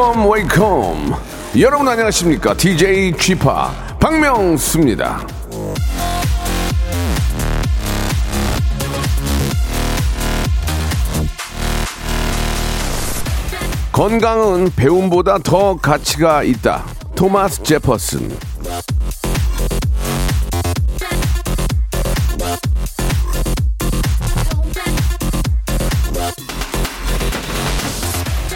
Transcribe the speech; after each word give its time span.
Wake 0.00 0.20
up 0.20 0.30
wake 0.30 0.86
up 0.86 1.14
여러분 1.60 1.86
안녕하십니까? 1.86 2.54
DJ 2.54 3.12
쥐파 3.18 3.70
박명수입니다. 4.00 5.26
건강은 13.92 14.70
배움보다 14.74 15.36
더 15.36 15.76
가치가 15.76 16.42
있다. 16.44 16.82
토마스 17.14 17.62
제퍼슨 17.62 18.34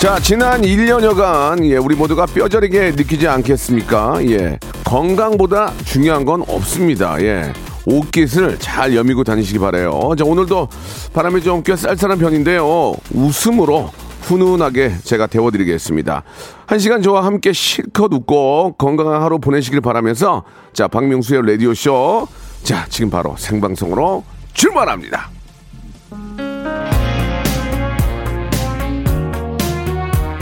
자, 0.04 0.18
지난 0.18 0.60
1년여간, 0.60 1.64
예, 1.64 1.78
우리 1.78 1.96
모두가 1.96 2.26
뼈저리게 2.26 2.90
느끼지 2.90 3.26
않겠습니까? 3.26 4.18
예. 4.28 4.58
건강보다 4.84 5.72
중요한 5.86 6.26
건 6.26 6.44
없습니다. 6.46 7.18
예. 7.22 7.50
옷깃을 7.86 8.58
잘 8.58 8.94
여미고 8.94 9.24
다니시기 9.24 9.58
바래요. 9.58 10.10
자, 10.18 10.26
오늘도 10.26 10.68
바람이 11.14 11.40
좀 11.42 11.62
꽤 11.62 11.74
쌀쌀한 11.74 12.18
편인데요. 12.18 12.92
웃음으로 13.14 13.90
훈훈하게 14.20 14.96
제가 15.04 15.26
데워드리겠습니다. 15.26 16.22
한 16.66 16.78
시간 16.78 17.00
저와 17.00 17.24
함께 17.24 17.54
실컷 17.54 18.12
웃고 18.12 18.74
건강한 18.76 19.22
하루 19.22 19.38
보내시길 19.38 19.80
바라면서 19.80 20.44
자, 20.74 20.86
박명수의 20.86 21.46
라디오 21.46 21.72
쇼. 21.72 22.28
자, 22.62 22.84
지금 22.90 23.08
바로 23.08 23.36
생방송으로 23.38 24.22
출발합니다. 24.52 25.30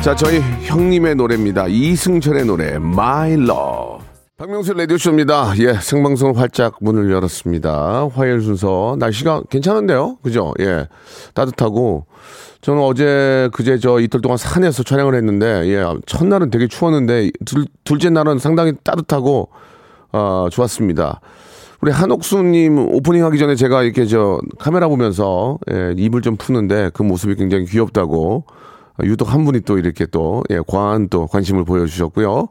자, 0.03 0.17
저희 0.17 0.41
형님의 0.41 1.14
노래입니다. 1.14 1.69
이승철의 1.69 2.45
노래, 2.45 2.75
My 2.75 3.34
Love. 3.34 4.05
박명수 4.36 4.72
라디오쇼입니다. 4.72 5.53
예, 5.61 5.75
생방송 5.75 6.36
활짝 6.36 6.75
문을 6.81 7.12
열었습니다. 7.12 8.09
화요일 8.12 8.41
순서. 8.41 8.97
날씨가 8.98 9.44
괜찮은데요? 9.48 10.17
그죠? 10.20 10.55
예. 10.59 10.89
따뜻하고. 11.34 12.06
저는 12.62 12.83
어제, 12.83 13.48
그제 13.53 13.78
저 13.78 14.00
이틀 14.00 14.20
동안 14.20 14.36
산에서 14.39 14.83
촬영을 14.83 15.14
했는데, 15.14 15.69
예, 15.69 15.84
첫날은 16.06 16.50
되게 16.50 16.66
추웠는데, 16.66 17.31
둘, 17.44 17.66
둘째 17.84 18.11
날은 18.11 18.41
상당히 18.41 18.72
따뜻하고, 18.83 19.50
어, 20.11 20.48
좋았습니다. 20.50 21.20
우리 21.81 21.92
한옥수님 21.92 22.77
오프닝 22.92 23.25
하기 23.27 23.39
전에 23.39 23.55
제가 23.55 23.84
이렇게 23.84 24.06
저 24.06 24.41
카메라 24.59 24.89
보면서, 24.89 25.59
예, 25.70 25.94
입을 25.97 26.22
좀 26.22 26.34
푸는데 26.34 26.91
그 26.92 27.05
모습이 27.05 27.37
굉장히 27.37 27.66
귀엽다고. 27.66 28.47
유독 29.04 29.32
한 29.32 29.44
분이 29.44 29.60
또 29.62 29.78
이렇게 29.78 30.06
또, 30.06 30.42
예, 30.50 30.60
과한 30.66 31.08
또 31.08 31.26
관심을 31.26 31.64
보여주셨고요. 31.64 32.48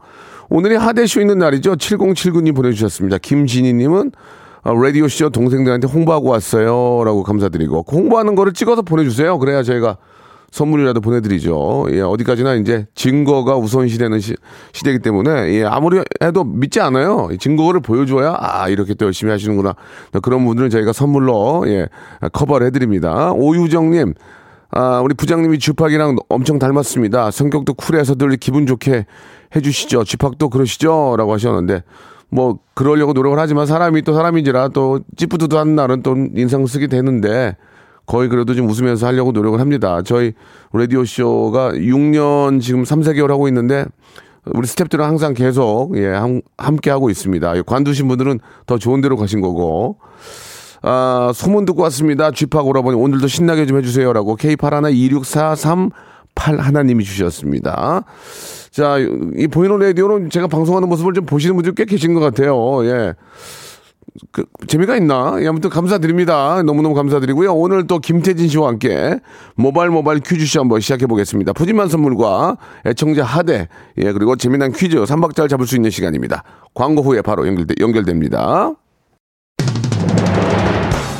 오늘이 0.49 0.75
하대쇼 0.75 1.21
있는 1.21 1.37
날이죠. 1.37 1.75
7079님 1.75 2.55
보내주셨습니다. 2.55 3.17
김진희님은 3.19 4.11
어, 4.63 4.73
라디오쇼 4.75 5.29
동생들한테 5.29 5.87
홍보하고 5.87 6.29
왔어요. 6.29 7.03
라고 7.03 7.23
감사드리고. 7.23 7.83
그 7.83 7.95
홍보하는 7.95 8.35
거를 8.35 8.53
찍어서 8.53 8.81
보내주세요. 8.83 9.39
그래야 9.39 9.63
저희가 9.63 9.97
선물이라도 10.51 10.99
보내드리죠. 10.99 11.87
예, 11.91 12.01
어디까지나 12.01 12.55
이제 12.55 12.85
증거가 12.93 13.55
우선시되는 13.55 14.19
시, 14.19 14.35
시대이기 14.73 14.99
때문에, 14.99 15.53
예, 15.53 15.63
아무리 15.63 16.01
해도 16.21 16.43
믿지 16.43 16.81
않아요. 16.81 17.29
증거를 17.39 17.79
보여줘야, 17.79 18.35
아, 18.37 18.67
이렇게 18.67 18.93
또 18.93 19.05
열심히 19.05 19.31
하시는구나. 19.31 19.75
그런 20.21 20.45
분들은 20.45 20.69
저희가 20.69 20.91
선물로, 20.91 21.63
예, 21.67 21.87
커버를 22.33 22.67
해드립니다. 22.67 23.31
오유정님, 23.31 24.13
아, 24.71 25.01
우리 25.01 25.13
부장님이 25.13 25.59
주팍이랑 25.59 26.15
엄청 26.29 26.57
닮았습니다. 26.57 27.31
성격도 27.31 27.73
쿨해서 27.73 28.15
늘 28.15 28.37
기분 28.37 28.65
좋게 28.65 29.05
해주시죠. 29.55 30.05
주팍도 30.05 30.49
그러시죠? 30.49 31.15
라고 31.17 31.33
하셨는데, 31.33 31.83
뭐, 32.29 32.59
그러려고 32.73 33.11
노력을 33.11 33.37
하지만 33.37 33.65
사람이 33.65 34.03
또 34.03 34.13
사람인지라 34.13 34.69
또 34.69 35.01
찌뿌드도 35.17 35.59
한 35.59 35.75
날은 35.75 36.03
또 36.03 36.15
인상 36.35 36.65
쓰게 36.65 36.87
되는데, 36.87 37.57
거의 38.05 38.29
그래도 38.29 38.55
좀 38.55 38.69
웃으면서 38.69 39.07
하려고 39.07 39.33
노력을 39.33 39.59
합니다. 39.59 40.01
저희 40.03 40.33
라디오쇼가 40.71 41.73
6년 41.73 42.61
지금 42.61 42.85
3, 42.85 43.01
4개월 43.01 43.27
하고 43.27 43.49
있는데, 43.49 43.85
우리 44.45 44.67
스탭들은 44.67 44.99
항상 44.99 45.33
계속, 45.33 45.97
예, 45.97 46.13
함께 46.57 46.89
하고 46.89 47.09
있습니다. 47.09 47.61
관두신 47.63 48.07
분들은 48.07 48.39
더 48.65 48.77
좋은 48.77 49.01
데로 49.01 49.17
가신 49.17 49.41
거고, 49.41 49.97
아, 50.81 51.31
소문 51.33 51.65
듣고 51.65 51.83
왔습니다. 51.83 52.31
쥐팍 52.31 52.65
오라버니 52.65 52.97
오늘도 52.97 53.27
신나게 53.27 53.65
좀 53.65 53.77
해주세요라고 53.77 54.37
K812643 54.37 55.91
8 56.33 56.59
하나님이 56.59 57.03
주셨습니다. 57.03 58.03
자, 58.71 58.97
이 59.37 59.47
보이는 59.47 59.77
라디오는 59.77 60.29
제가 60.29 60.47
방송하는 60.47 60.87
모습을 60.89 61.13
좀 61.13 61.25
보시는 61.25 61.55
분들 61.55 61.75
꽤 61.75 61.85
계신 61.85 62.13
것 62.13 62.19
같아요. 62.21 62.85
예. 62.85 63.13
그, 64.31 64.45
재미가 64.67 64.97
있나? 64.97 65.37
예, 65.39 65.47
아무튼 65.47 65.69
감사드립니다. 65.69 66.63
너무너무 66.63 66.95
감사드리고요. 66.95 67.53
오늘 67.53 67.87
또 67.87 67.99
김태진 67.99 68.47
씨와 68.47 68.69
함께 68.69 69.19
모바일 69.55 69.89
모바일 69.89 70.19
퀴즈쇼 70.19 70.59
한번 70.59 70.79
시작해 70.79 71.05
보겠습니다. 71.05 71.53
푸짐한 71.53 71.87
선물과 71.87 72.57
애청자 72.85 73.23
하대, 73.23 73.67
예, 73.97 74.11
그리고 74.11 74.35
재미난 74.35 74.71
퀴즈 74.71 74.97
3박자를 74.97 75.49
잡을 75.49 75.65
수 75.65 75.75
있는 75.75 75.91
시간입니다. 75.91 76.43
광고 76.73 77.01
후에 77.01 77.21
바로 77.21 77.47
연결되, 77.47 77.75
연결됩니다. 77.79 78.73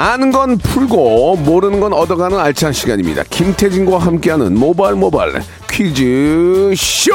아는 0.00 0.32
건 0.32 0.56
풀고 0.56 1.36
모르는 1.36 1.78
건 1.78 1.92
얻어가는 1.92 2.38
알찬 2.38 2.72
시간입니다. 2.72 3.22
김태진과 3.28 3.98
함께하는 3.98 4.58
모바일 4.58 4.96
모바일 4.96 5.42
퀴즈 5.70 6.72
쇼. 6.74 7.12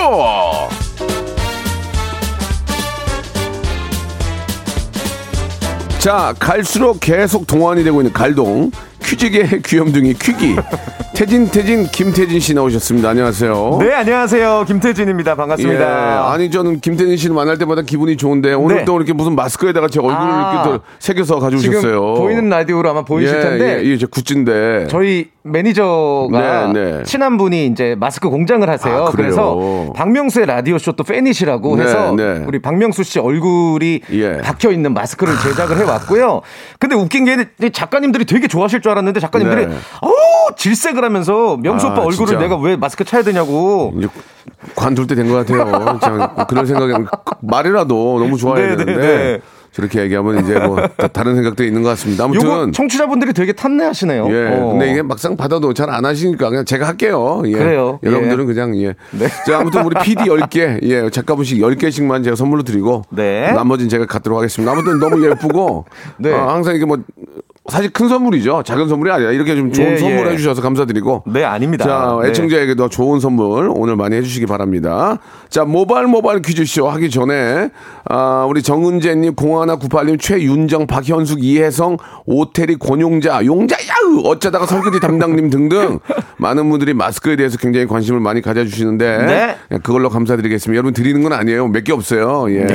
자, 5.98 6.36
갈수록 6.38 7.00
계속 7.00 7.48
동안이 7.48 7.84
되고 7.84 8.00
있는 8.02 8.14
갈동 8.14 8.70
퀴즈계 9.02 9.62
귀염둥이 9.66 10.14
퀴기 10.22 10.56
태진 11.15 11.47
태진 11.47 11.85
김태진 11.85 12.41
씨 12.41 12.53
나오셨습니다. 12.53 13.09
안녕하세요. 13.09 13.77
네, 13.79 13.94
안녕하세요. 13.94 14.65
김태진입니다. 14.67 15.35
반갑습니다. 15.35 15.81
예, 15.81 16.33
아니 16.33 16.51
저는 16.51 16.81
김태진 16.81 17.15
씨를 17.15 17.33
만날 17.33 17.57
때마다 17.57 17.83
기분이 17.83 18.17
좋은데 18.17 18.53
오늘 18.53 18.77
네. 18.79 18.85
또 18.85 18.97
이렇게 18.97 19.13
무슨 19.13 19.33
마스크에다가 19.33 19.88
제 19.88 20.01
얼굴을 20.01 20.17
아. 20.19 20.51
이렇게 20.53 20.69
또 20.69 20.83
새겨서 21.00 21.39
가져오셨어요. 21.39 22.15
보이는 22.15 22.50
라디오로 22.50 22.89
아마 22.89 23.06
보이실 23.06 23.33
예, 23.33 23.41
텐데 23.41 23.81
예, 23.85 23.91
예, 23.91 23.97
제 23.97 24.06
굿즈인데. 24.07 24.88
저희 24.89 25.29
매니저가 25.45 26.71
네, 26.74 26.81
네. 26.97 27.03
친한 27.03 27.38
분이 27.38 27.68
이제 27.68 27.95
마스크 28.00 28.30
공장을 28.30 28.68
하세요. 28.68 29.06
아? 29.06 29.12
그래서 29.12 29.92
박명수의 29.95 30.47
라디오 30.47 30.77
쇼 30.80 30.92
또 30.94 31.03
팬이시라고 31.03 31.75
네, 31.75 31.83
해서 31.83 32.13
네. 32.15 32.44
우리 32.47 32.59
박명수 32.59 33.03
씨 33.03 33.19
얼굴이 33.19 34.01
예. 34.12 34.38
박혀 34.42 34.71
있는 34.71 34.94
마스크를 34.94 35.33
제작을 35.44 35.77
해 35.77 35.83
왔고요. 35.83 36.42
근데 36.80 36.95
웃긴 36.95 37.25
게 37.25 37.69
작가님들이 37.71 38.25
되게 38.25 38.47
좋아하실 38.47 38.81
줄 38.81 38.92
알았는데 38.92 39.19
작가님들이 39.19 39.68
네. 39.68 39.75
어우 40.01 40.56
질색을 40.56 41.03
하면서 41.03 41.57
명수 41.57 41.88
아, 41.88 41.91
오빠 41.91 42.01
얼굴을 42.01 42.27
진짜. 42.27 42.39
내가 42.39 42.56
왜 42.57 42.75
마스크 42.75 43.03
차야 43.03 43.21
되냐고. 43.24 43.94
관둘 44.75 45.06
때 45.06 45.15
된 45.15 45.27
것 45.27 45.45
같아요. 45.45 46.00
그냥 46.00 46.45
그런 46.48 46.65
생각이 46.65 46.94
말이라도 47.41 48.19
너무 48.19 48.38
좋아야 48.38 48.62
네, 48.62 48.75
네, 48.75 48.86
되는데 48.86 49.07
네. 49.18 49.39
저렇게 49.75 50.01
얘기하면 50.04 50.42
이제 50.44 50.57
뭐 50.60 50.77
다- 50.95 51.07
다른 51.10 51.36
생각들이 51.36 51.68
있는 51.68 51.83
것 51.83 51.89
같습니다. 51.89 52.24
아무튼 52.24 52.72
청취자분들이 52.72 53.33
되게 53.33 53.51
탐내하시네요. 53.51 54.27
예. 54.31 54.48
어. 54.56 54.68
근데 54.72 54.89
이게 54.89 55.01
막상 55.01 55.36
받아도 55.36 55.74
잘 55.74 55.86
안 55.89 56.04
하시니까 56.06 56.50
그냥 56.50 56.66
제가 56.66 56.88
할게요. 56.88 57.44
예. 57.45 57.51
그래요. 57.51 58.00
여러분들은 58.04 58.44
예. 58.50 58.54
그냥 58.54 58.77
예. 58.81 58.95
네. 59.12 59.27
자, 59.45 59.60
아무튼 59.60 59.83
우리 59.86 59.95
PD 60.01 60.24
10개, 60.24 60.80
예, 60.83 61.10
작가분씩 61.10 61.60
10개씩만 61.60 62.24
제가 62.24 62.36
선물로 62.36 62.63
드리고 62.63 63.04
네. 63.12 63.51
나머지는 63.51 63.89
제가 63.89 64.06
갖도록 64.06 64.38
하겠습니다. 64.38 64.72
아무튼 64.72 64.98
너무 65.00 65.24
예쁘고 65.30 65.86
네. 66.18 66.33
아, 66.33 66.54
항상 66.54 66.75
이게 66.75 66.86
뭐 66.86 66.98
사실 67.67 67.89
큰 67.91 68.07
선물이죠. 68.09 68.62
작은 68.63 68.88
선물이 68.88 69.12
아니라 69.12 69.31
이렇게 69.31 69.56
좀 69.56 69.71
좋은 69.71 69.94
예, 69.94 69.97
선물 69.97 70.27
예. 70.27 70.31
해주셔서 70.31 70.62
감사드리고. 70.62 71.23
네, 71.25 71.44
아닙니다. 71.44 71.85
자, 71.85 72.19
네. 72.21 72.29
애청자에게도 72.29 72.89
좋은 72.89 73.19
선물 73.19 73.71
오늘 73.73 73.95
많이 73.95 74.15
해주시기 74.17 74.45
바랍니다. 74.45 75.17
자, 75.50 75.65
모바일 75.65 76.06
모바일 76.06 76.41
퀴즈쇼 76.44 76.88
하기 76.91 77.09
전에, 77.09 77.69
아, 78.06 78.45
우리 78.47 78.62
정은재님, 78.62 79.35
0198님, 79.35 80.19
최윤정, 80.19 80.85
박현숙, 80.85 81.44
이혜성, 81.44 81.97
오태리, 82.25 82.77
권용자, 82.77 83.44
용자, 83.45 83.75
야우! 83.75 84.21
어쩌다가 84.25 84.67
설거지 84.67 85.00
담당님 85.00 85.50
등등 85.50 86.00
많은 86.38 86.69
분들이 86.69 86.94
마스크에 86.94 87.35
대해서 87.35 87.57
굉장히 87.57 87.88
관심을 87.88 88.19
많이 88.19 88.41
가져주시는데, 88.41 89.17
네. 89.25 89.56
예, 89.71 89.77
그걸로 89.79 90.09
감사드리겠습니다. 90.09 90.75
여러분 90.77 90.94
드리는 90.94 91.23
건 91.23 91.33
아니에요. 91.33 91.67
몇 91.69 91.83
개 91.83 91.94
없어요. 91.94 92.45
예. 92.50 92.67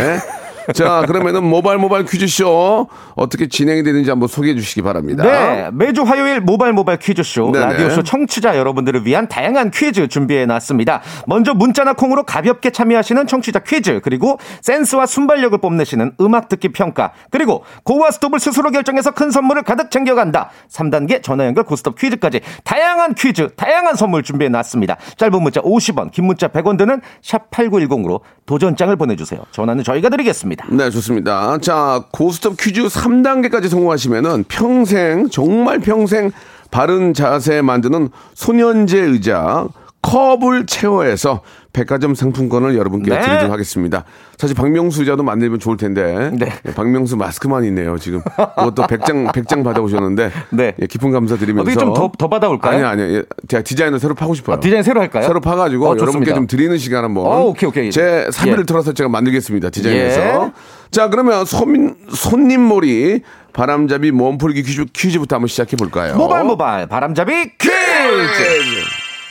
자, 0.72 1.04
그러면은 1.06 1.44
모바일 1.44 1.78
모바일 1.78 2.04
퀴즈쇼 2.04 2.88
어떻게 3.14 3.48
진행이 3.48 3.82
되는지 3.82 4.10
한번 4.10 4.28
소개해 4.28 4.54
주시기 4.54 4.82
바랍니다. 4.82 5.24
네, 5.24 5.70
매주 5.72 6.02
화요일 6.02 6.40
모바일 6.40 6.72
모바일 6.72 6.98
퀴즈쇼, 6.98 7.50
네네. 7.52 7.66
라디오쇼 7.66 8.02
청취자 8.02 8.56
여러분들을 8.56 9.06
위한 9.06 9.28
다양한 9.28 9.70
퀴즈 9.70 10.08
준비해 10.08 10.46
놨습니다. 10.46 11.02
먼저 11.26 11.54
문자나 11.54 11.94
콩으로 11.94 12.24
가볍게 12.24 12.70
참여하시는 12.70 13.26
청취자 13.26 13.60
퀴즈, 13.60 14.00
그리고 14.02 14.38
센스와 14.62 15.06
순발력을 15.06 15.56
뽐내시는 15.58 16.12
음악 16.20 16.48
듣기 16.48 16.70
평가, 16.72 17.12
그리고 17.30 17.64
고와 17.84 18.10
스톱을 18.10 18.40
스스로 18.40 18.70
결정해서 18.70 19.10
큰 19.12 19.30
선물을 19.30 19.62
가득 19.62 19.90
챙겨간다. 19.90 20.50
3단계 20.70 21.22
전화 21.22 21.46
연결 21.46 21.64
고스톱 21.64 21.98
퀴즈까지 21.98 22.40
다양한 22.64 23.14
퀴즈, 23.14 23.48
다양한 23.56 23.96
선물 23.96 24.22
준비해 24.22 24.48
놨습니다. 24.48 24.96
짧은 25.16 25.42
문자 25.42 25.60
50원, 25.60 26.10
긴 26.10 26.26
문자 26.26 26.48
100원 26.48 26.76
드는 26.78 27.00
샵 27.22 27.50
8910으로 27.50 28.20
도전장을 28.46 28.94
보내주세요. 28.96 29.40
전화는 29.52 29.84
저희가 29.84 30.08
드리겠습니다. 30.08 30.59
네, 30.68 30.90
좋습니다. 30.90 31.58
자, 31.58 32.04
고스톱 32.10 32.56
퀴즈 32.58 32.82
3단계까지 32.82 33.68
성공하시면은 33.68 34.44
평생, 34.48 35.28
정말 35.28 35.78
평생 35.78 36.30
바른 36.70 37.14
자세 37.14 37.62
만드는 37.62 38.10
소년제 38.34 38.98
의자 38.98 39.66
컵을 40.02 40.66
채워해서 40.66 41.42
백화점 41.72 42.14
상품권을 42.14 42.74
여러분께 42.76 43.10
네. 43.10 43.20
드리도록 43.20 43.52
하겠습니다. 43.52 44.04
사실 44.38 44.56
박명수 44.56 45.02
의자도 45.02 45.22
만들면 45.22 45.60
좋을 45.60 45.76
텐데. 45.76 46.30
네. 46.32 46.50
예, 46.66 46.72
박명수 46.72 47.16
마스크만 47.16 47.64
있네요, 47.64 47.96
지금. 47.98 48.22
그것도 48.22 48.84
100장, 48.84 49.30
100장 49.32 49.62
받아오셨는데. 49.62 50.32
네. 50.50 50.74
예, 50.80 50.86
깊은 50.86 51.12
감사드리면서. 51.12 51.70
어떻게 51.70 51.78
좀 51.78 51.92
더- 51.94 52.10
더 52.18 52.28
받아올까요? 52.28 52.86
아니, 52.88 53.02
아니. 53.02 53.14
예, 53.16 53.22
제가 53.46 53.62
디자인을 53.62 54.00
새로 54.00 54.14
파고 54.14 54.34
싶어요. 54.34 54.56
아, 54.56 54.60
디자인 54.60 54.82
새로 54.82 55.00
할까요? 55.00 55.22
새로 55.24 55.40
파가지고 55.40 55.86
어, 55.90 55.96
여러분께. 55.96 56.32
좀 56.34 56.46
드리는 56.46 56.76
시간 56.78 57.04
한번. 57.04 57.26
어, 57.26 57.40
오케이, 57.44 57.68
오케이. 57.68 57.90
제 57.90 58.26
사비를 58.32 58.60
예. 58.60 58.64
털어서 58.64 58.92
제가 58.94 59.08
만들겠습니다. 59.10 59.70
디자인해서. 59.70 60.20
예. 60.20 60.52
자, 60.90 61.08
그러면 61.08 61.44
손, 61.44 61.94
손님몰이 62.08 63.20
바람잡이 63.52 64.10
몸풀기 64.12 64.62
퀴즈, 64.62 64.86
퀴즈부터 64.92 65.36
한번 65.36 65.46
시작해 65.48 65.76
볼까요? 65.76 66.16
모발 66.16 66.42
모발 66.44 66.86
바람잡이 66.86 67.32
퀴즈. 67.58 67.70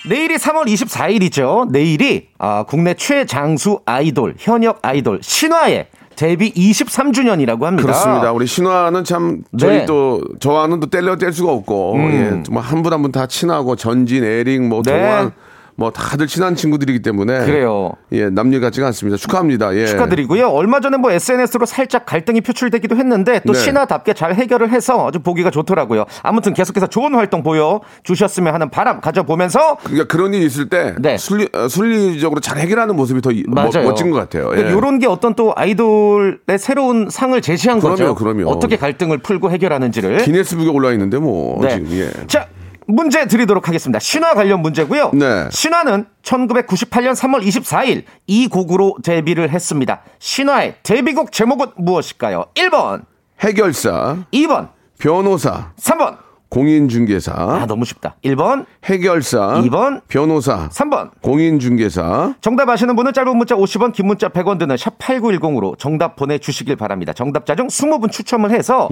내일이 0.07 0.35
3월 0.35 0.65
24일이죠. 0.67 1.69
내일이 1.71 2.27
아, 2.37 2.63
국내 2.67 2.93
최장수 2.93 3.81
아이돌, 3.85 4.35
현역 4.37 4.79
아이돌 4.81 5.19
신화의 5.21 5.87
데뷔 6.15 6.51
23주년이라고 6.53 7.61
합니다. 7.63 7.81
그렇습니다. 7.83 8.31
우리 8.33 8.45
신화는 8.45 9.03
참 9.05 9.41
저희 9.57 9.77
네. 9.77 9.81
음. 9.81 9.85
또 9.85 10.21
저와는 10.39 10.79
또 10.81 10.89
뗄려 10.89 11.15
뗄 11.17 11.31
수가 11.31 11.51
없고 11.51 11.95
예, 11.97 12.43
정말 12.43 12.63
한분 12.63 12.91
한 12.93 13.01
분 13.01 13.11
다 13.11 13.25
친하고 13.27 13.75
전진, 13.77 14.23
에릭, 14.23 14.61
뭐 14.67 14.81
네. 14.83 14.91
동환 14.91 15.31
뭐 15.79 15.91
다들 15.91 16.27
친한 16.27 16.55
친구들이기 16.55 17.01
때문에 17.01 17.45
그래요. 17.45 17.93
예, 18.11 18.29
남녀 18.29 18.59
같지가 18.59 18.87
않습니다. 18.87 19.15
축하합니다. 19.15 19.73
예. 19.75 19.85
축하드리고요. 19.85 20.49
얼마 20.49 20.81
전에 20.81 20.97
뭐 20.97 21.09
SNS로 21.09 21.65
살짝 21.65 22.05
갈등이 22.05 22.41
표출되기도 22.41 22.97
했는데 22.97 23.39
또 23.47 23.53
네. 23.53 23.59
신화답게 23.59 24.13
잘 24.13 24.35
해결을 24.35 24.71
해서 24.71 25.07
아주 25.07 25.19
보기가 25.19 25.51
좋더라고요. 25.51 26.03
아무튼 26.21 26.53
계속해서 26.53 26.87
좋은 26.87 27.15
활동 27.15 27.43
보여 27.43 27.79
주셨으면 28.03 28.53
하는 28.53 28.69
바람 28.69 28.99
가져보면서 28.99 29.77
그러니까 29.83 30.07
그런 30.07 30.33
일이 30.33 30.45
있을 30.45 30.67
때 30.67 30.95
네. 30.99 31.17
순리, 31.17 31.47
어, 31.53 31.69
순리적으로 31.69 32.41
잘 32.41 32.57
해결하는 32.57 32.97
모습이 32.97 33.21
더 33.21 33.31
이- 33.31 33.45
멋, 33.47 33.71
맞아요. 33.73 33.87
멋진 33.87 34.11
것 34.11 34.17
같아요. 34.17 34.51
예. 34.57 34.59
이런 34.75 34.99
게 34.99 35.07
어떤 35.07 35.33
또 35.33 35.53
아이돌의 35.55 36.57
새로운 36.59 37.09
상을 37.09 37.39
제시한 37.41 37.79
그럼요, 37.79 37.95
거죠. 37.95 38.15
그럼요. 38.15 38.49
어떻게 38.49 38.75
갈등을 38.75 39.19
풀고 39.19 39.49
해결하는지를. 39.51 40.17
기네스북에 40.17 40.67
올라 40.67 40.91
있는데 40.91 41.17
뭐 41.19 41.61
네. 41.63 41.69
지금 41.69 41.87
예. 41.91 42.09
자, 42.27 42.47
문제 42.89 43.27
드리도록 43.27 43.67
하겠습니다. 43.67 43.99
신화 43.99 44.33
관련 44.33 44.61
문제고요. 44.61 45.11
네. 45.13 45.47
신화는 45.51 46.07
1998년 46.23 47.13
3월 47.15 47.45
24일 47.45 48.03
이 48.25 48.47
곡으로 48.47 48.97
데뷔를 49.03 49.51
했습니다. 49.51 50.01
신화의 50.17 50.75
데뷔곡 50.81 51.31
제목은 51.31 51.67
무엇일까요? 51.77 52.45
1번, 52.55 53.03
해결사, 53.41 54.17
2번, 54.33 54.69
변호사, 54.97 55.71
3번. 55.79 56.17
공인중개사, 56.49 57.31
아, 57.35 57.65
너무 57.67 57.85
쉽다. 57.85 58.15
1번, 58.25 58.65
해결사, 58.83 59.61
2번, 59.61 60.01
변호사, 60.07 60.67
3번. 60.69 61.11
공인중개사. 61.21 62.35
정답 62.41 62.69
아시는 62.69 62.95
분은 62.95 63.13
짧은 63.13 63.37
문자 63.37 63.55
50원, 63.55 63.93
긴 63.93 64.07
문자 64.07 64.29
100원 64.29 64.57
드는 64.57 64.75
샵 64.75 64.97
8910으로 64.97 65.77
정답 65.77 66.15
보내주시길 66.15 66.75
바랍니다. 66.75 67.13
정답자 67.13 67.55
중 67.55 67.67
20분 67.67 68.11
추첨을 68.11 68.51
해서 68.51 68.87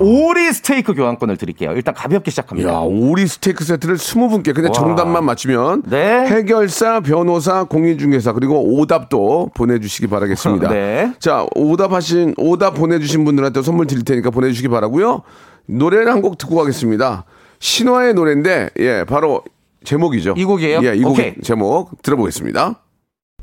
오리 0.00 0.52
스테이크 0.52 0.94
교환권을 0.94 1.36
드릴게요. 1.36 1.72
일단 1.72 1.94
가볍게 1.94 2.30
시작합니다. 2.32 2.72
야, 2.72 2.78
오리 2.78 3.26
스테이크 3.26 3.64
세트를 3.64 3.96
20분께 3.96 4.54
그냥 4.54 4.70
와. 4.70 4.72
정답만 4.72 5.24
맞히면 5.24 5.82
네. 5.86 6.26
해결사, 6.26 7.00
변호사, 7.00 7.64
공인중개사 7.64 8.32
그리고 8.32 8.60
오답도 8.76 9.50
보내주시기 9.54 10.08
바라겠습니다. 10.08 10.68
네. 10.74 11.12
자, 11.20 11.46
오답하신 11.54 12.34
오답 12.38 12.74
보내주신 12.74 13.24
분들한테 13.24 13.62
선물 13.62 13.86
드릴 13.86 14.04
테니까 14.04 14.30
보내주시기 14.30 14.68
바라고요. 14.68 15.22
노래를 15.68 16.10
한 16.10 16.20
곡 16.22 16.38
듣고 16.38 16.56
가겠습니다. 16.56 17.24
신화의 17.60 18.14
노래인데 18.14 18.70
예, 18.78 19.04
바로 19.04 19.42
제목이죠. 19.84 20.34
이 20.36 20.44
곡이에요? 20.44 20.80
예, 20.84 20.94
이 20.96 21.02
곡. 21.02 21.16
제목 21.42 22.02
들어보겠습니다. 22.02 22.80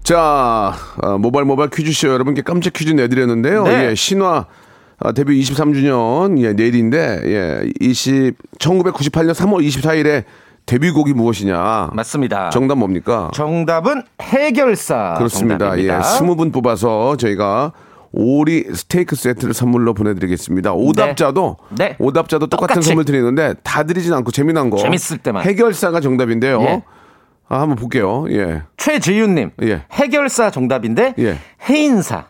자, 0.04 0.74
어, 1.02 1.18
모바일 1.18 1.46
모바일 1.46 1.70
퀴즈쇼 1.70 2.10
여러분께 2.10 2.42
깜짝 2.44 2.74
퀴즈 2.74 2.92
내드렸는데요. 2.92 3.64
네. 3.64 3.90
예, 3.92 3.96
신화 3.96 4.46
아, 5.00 5.12
데뷔 5.12 5.40
23주년 5.42 6.38
예, 6.42 6.54
내일인데 6.54 7.22
예, 7.26 7.70
20 7.80 8.36
1998년 8.60 9.34
3월 9.34 9.66
24일에 9.68 10.24
데뷔곡이 10.66 11.14
무엇이냐? 11.14 11.92
맞습니다. 11.94 12.50
정답 12.50 12.76
뭡니까? 12.78 13.30
정답은 13.34 14.04
해결사. 14.22 15.16
그렇습니다. 15.18 15.58
정답입니다. 15.70 15.96
예, 15.98 16.00
20분 16.02 16.52
뽑아서 16.54 17.18
저희가 17.18 17.72
오리 18.18 18.64
스테이크 18.74 19.16
세트를 19.18 19.54
선물로 19.54 19.94
보내드리겠습니다. 19.94 20.74
오답자도 20.74 21.58
네. 21.78 21.98
오답자도 22.00 22.48
똑같은 22.48 22.76
똑같이. 22.76 22.88
선물 22.88 23.04
드리는데 23.04 23.56
다 23.62 23.84
드리진 23.84 24.14
않고 24.14 24.32
재미난 24.32 24.70
거 24.70 24.78
재밌을 24.78 25.18
때만. 25.18 25.44
해결사가 25.44 26.00
정답인데요. 26.00 26.62
예. 26.62 26.84
아, 27.50 27.60
한번 27.60 27.76
볼게요. 27.76 28.26
예. 28.30 28.64
최지윤님. 28.78 29.52
예. 29.64 29.84
해결사 29.92 30.50
정답인데 30.50 31.14
예. 31.20 31.38
해인사. 31.70 32.26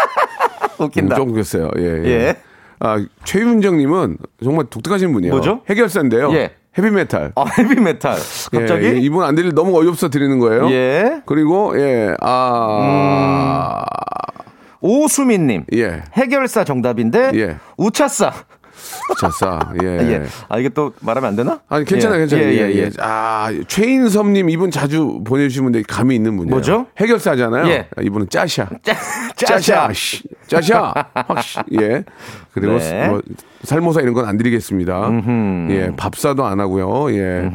웃긴다. 0.78 1.16
좀 1.16 1.30
웃겼어요. 1.30 1.70
예, 1.78 1.82
예. 1.82 2.08
예. 2.08 2.36
아, 2.80 3.04
최윤정님은 3.24 4.18
정말 4.42 4.64
독특하신 4.70 5.12
분이에요. 5.12 5.34
뭐죠? 5.34 5.60
해결사인데요. 5.68 6.32
예. 6.32 6.50
헤비메탈. 6.76 7.32
아, 7.36 7.44
헤비메탈. 7.58 8.16
갑자기? 8.52 8.86
예, 8.86 8.94
예, 8.94 8.98
이분 8.98 9.22
안 9.22 9.34
드릴 9.36 9.54
너무 9.54 9.78
어이없어 9.78 10.08
드리는 10.08 10.38
거예요. 10.40 10.70
예. 10.72 11.22
그리고 11.24 11.78
예, 11.78 12.14
아, 12.20 13.84
오수민님. 14.84 15.64
예. 15.74 16.02
해결사 16.12 16.62
정답인데 16.64 17.30
예. 17.34 17.56
우차사. 17.78 18.32
자싸. 19.18 19.58
예. 19.82 19.86
예. 20.12 20.22
아 20.50 20.58
이게 20.58 20.68
또 20.68 20.92
말하면 21.00 21.28
안 21.30 21.36
되나? 21.36 21.60
아니 21.70 21.86
괜찮아요, 21.86 22.18
예. 22.20 22.26
괜찮아요. 22.26 22.48
예, 22.48 22.52
예, 22.52 22.58
예, 22.58 22.74
예. 22.74 22.78
예. 22.82 22.90
아 23.00 23.50
최인섭님 23.66 24.50
이분 24.50 24.70
자주 24.70 25.22
보내주신 25.24 25.64
분데 25.64 25.82
감이 25.88 26.14
있는 26.14 26.36
분이에요. 26.36 26.54
뭐죠? 26.54 26.86
해결사잖아요. 26.98 27.66
예. 27.68 27.88
아, 27.96 28.02
이분은 28.02 28.28
짜샤. 28.28 28.68
짜, 28.84 28.94
짜샤. 29.46 29.90
씨. 29.94 30.22
짜샤. 30.48 30.92
확시. 31.14 31.60
예. 31.80 32.04
그리고 32.52 32.76
네. 32.76 33.08
뭐 33.08 33.22
살모사 33.64 34.00
이런 34.00 34.14
건 34.14 34.24
안 34.24 34.36
드리겠습니다. 34.36 35.10
예. 35.70 35.90
밥사도 35.96 36.44
안 36.44 36.60
하고요. 36.60 37.10
예. 37.14 37.50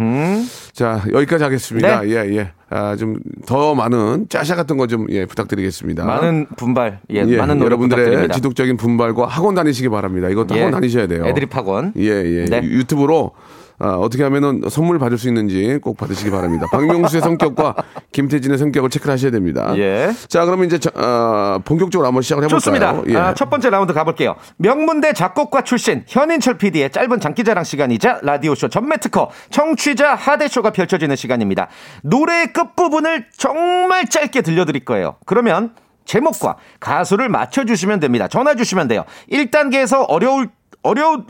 자 0.73 1.01
여기까지 1.11 1.43
하겠습니다. 1.43 2.01
네. 2.01 2.09
예, 2.09 2.35
예. 2.37 2.51
아, 2.69 2.95
좀 2.95 3.17
더 3.47 3.73
많은 3.73 4.27
짜샤 4.29 4.55
같은 4.55 4.77
거 4.77 4.85
좀 4.87 5.07
예, 5.09 5.25
부탁드리겠습니다. 5.25 6.05
많은 6.05 6.45
분발, 6.57 6.99
예, 7.11 7.23
예, 7.27 7.37
많은 7.37 7.59
여러분들의 7.61 8.05
부탁드립니다. 8.05 8.33
지속적인 8.35 8.77
분발과 8.77 9.25
학원 9.27 9.55
다니시기 9.55 9.89
바랍니다. 9.89 10.29
이것도 10.29 10.53
예. 10.55 10.59
학원 10.59 10.73
다니셔야 10.73 11.07
돼요. 11.07 11.25
애드립 11.25 11.55
학원. 11.55 11.93
예, 11.97 12.03
예. 12.03 12.45
네. 12.45 12.61
유- 12.63 12.77
유튜브로 12.79 13.31
아, 13.79 13.93
어떻게 13.93 14.23
하면은 14.23 14.61
선물 14.69 14.99
받을 14.99 15.17
수 15.17 15.27
있는지 15.27 15.79
꼭 15.81 15.97
받으시기 15.97 16.31
바랍니다. 16.31 16.65
박명수의 16.71 17.21
성격과 17.21 17.75
김태진의 18.11 18.57
성격을 18.57 18.89
체크를 18.89 19.13
하셔야 19.13 19.31
됩니다. 19.31 19.73
예. 19.77 20.11
자, 20.27 20.43
그러면 20.45 20.65
이제 20.67 20.77
저, 20.77 20.91
아, 20.95 21.59
본격적으로 21.63 22.05
한번 22.05 22.21
시작을 22.21 22.43
해볼까요? 22.43 22.59
좋습니다. 22.59 23.01
예. 23.07 23.15
아, 23.17 23.33
첫 23.33 23.49
번째 23.49 23.69
라운드 23.69 23.93
가볼게요. 23.93 24.35
명문대 24.57 25.13
작곡가 25.13 25.63
출신 25.63 26.03
현인철 26.07 26.57
PD의 26.57 26.91
짧은 26.91 27.19
장기자랑 27.21 27.63
시간이자 27.63 28.19
라디오쇼 28.23 28.67
전매 28.67 28.97
특허 28.97 29.29
청취자 29.49 30.13
하대쇼가 30.15 30.71
펼쳐지는 30.71 31.15
시간입니다. 31.15 31.69
노래의 32.03 32.51
끝부분을 32.53 33.27
정말 33.37 34.07
짧게 34.07 34.41
들려드릴 34.41 34.83
거예요. 34.83 35.15
그러면 35.25 35.73
제목과 36.05 36.57
가수를 36.79 37.29
맞춰주시면 37.29 37.99
됩니다. 37.99 38.27
전화 38.27 38.55
주시면 38.55 38.87
돼요. 38.87 39.05
1단계에서 39.31 40.05
어려울, 40.07 40.49
어려운, 40.81 41.25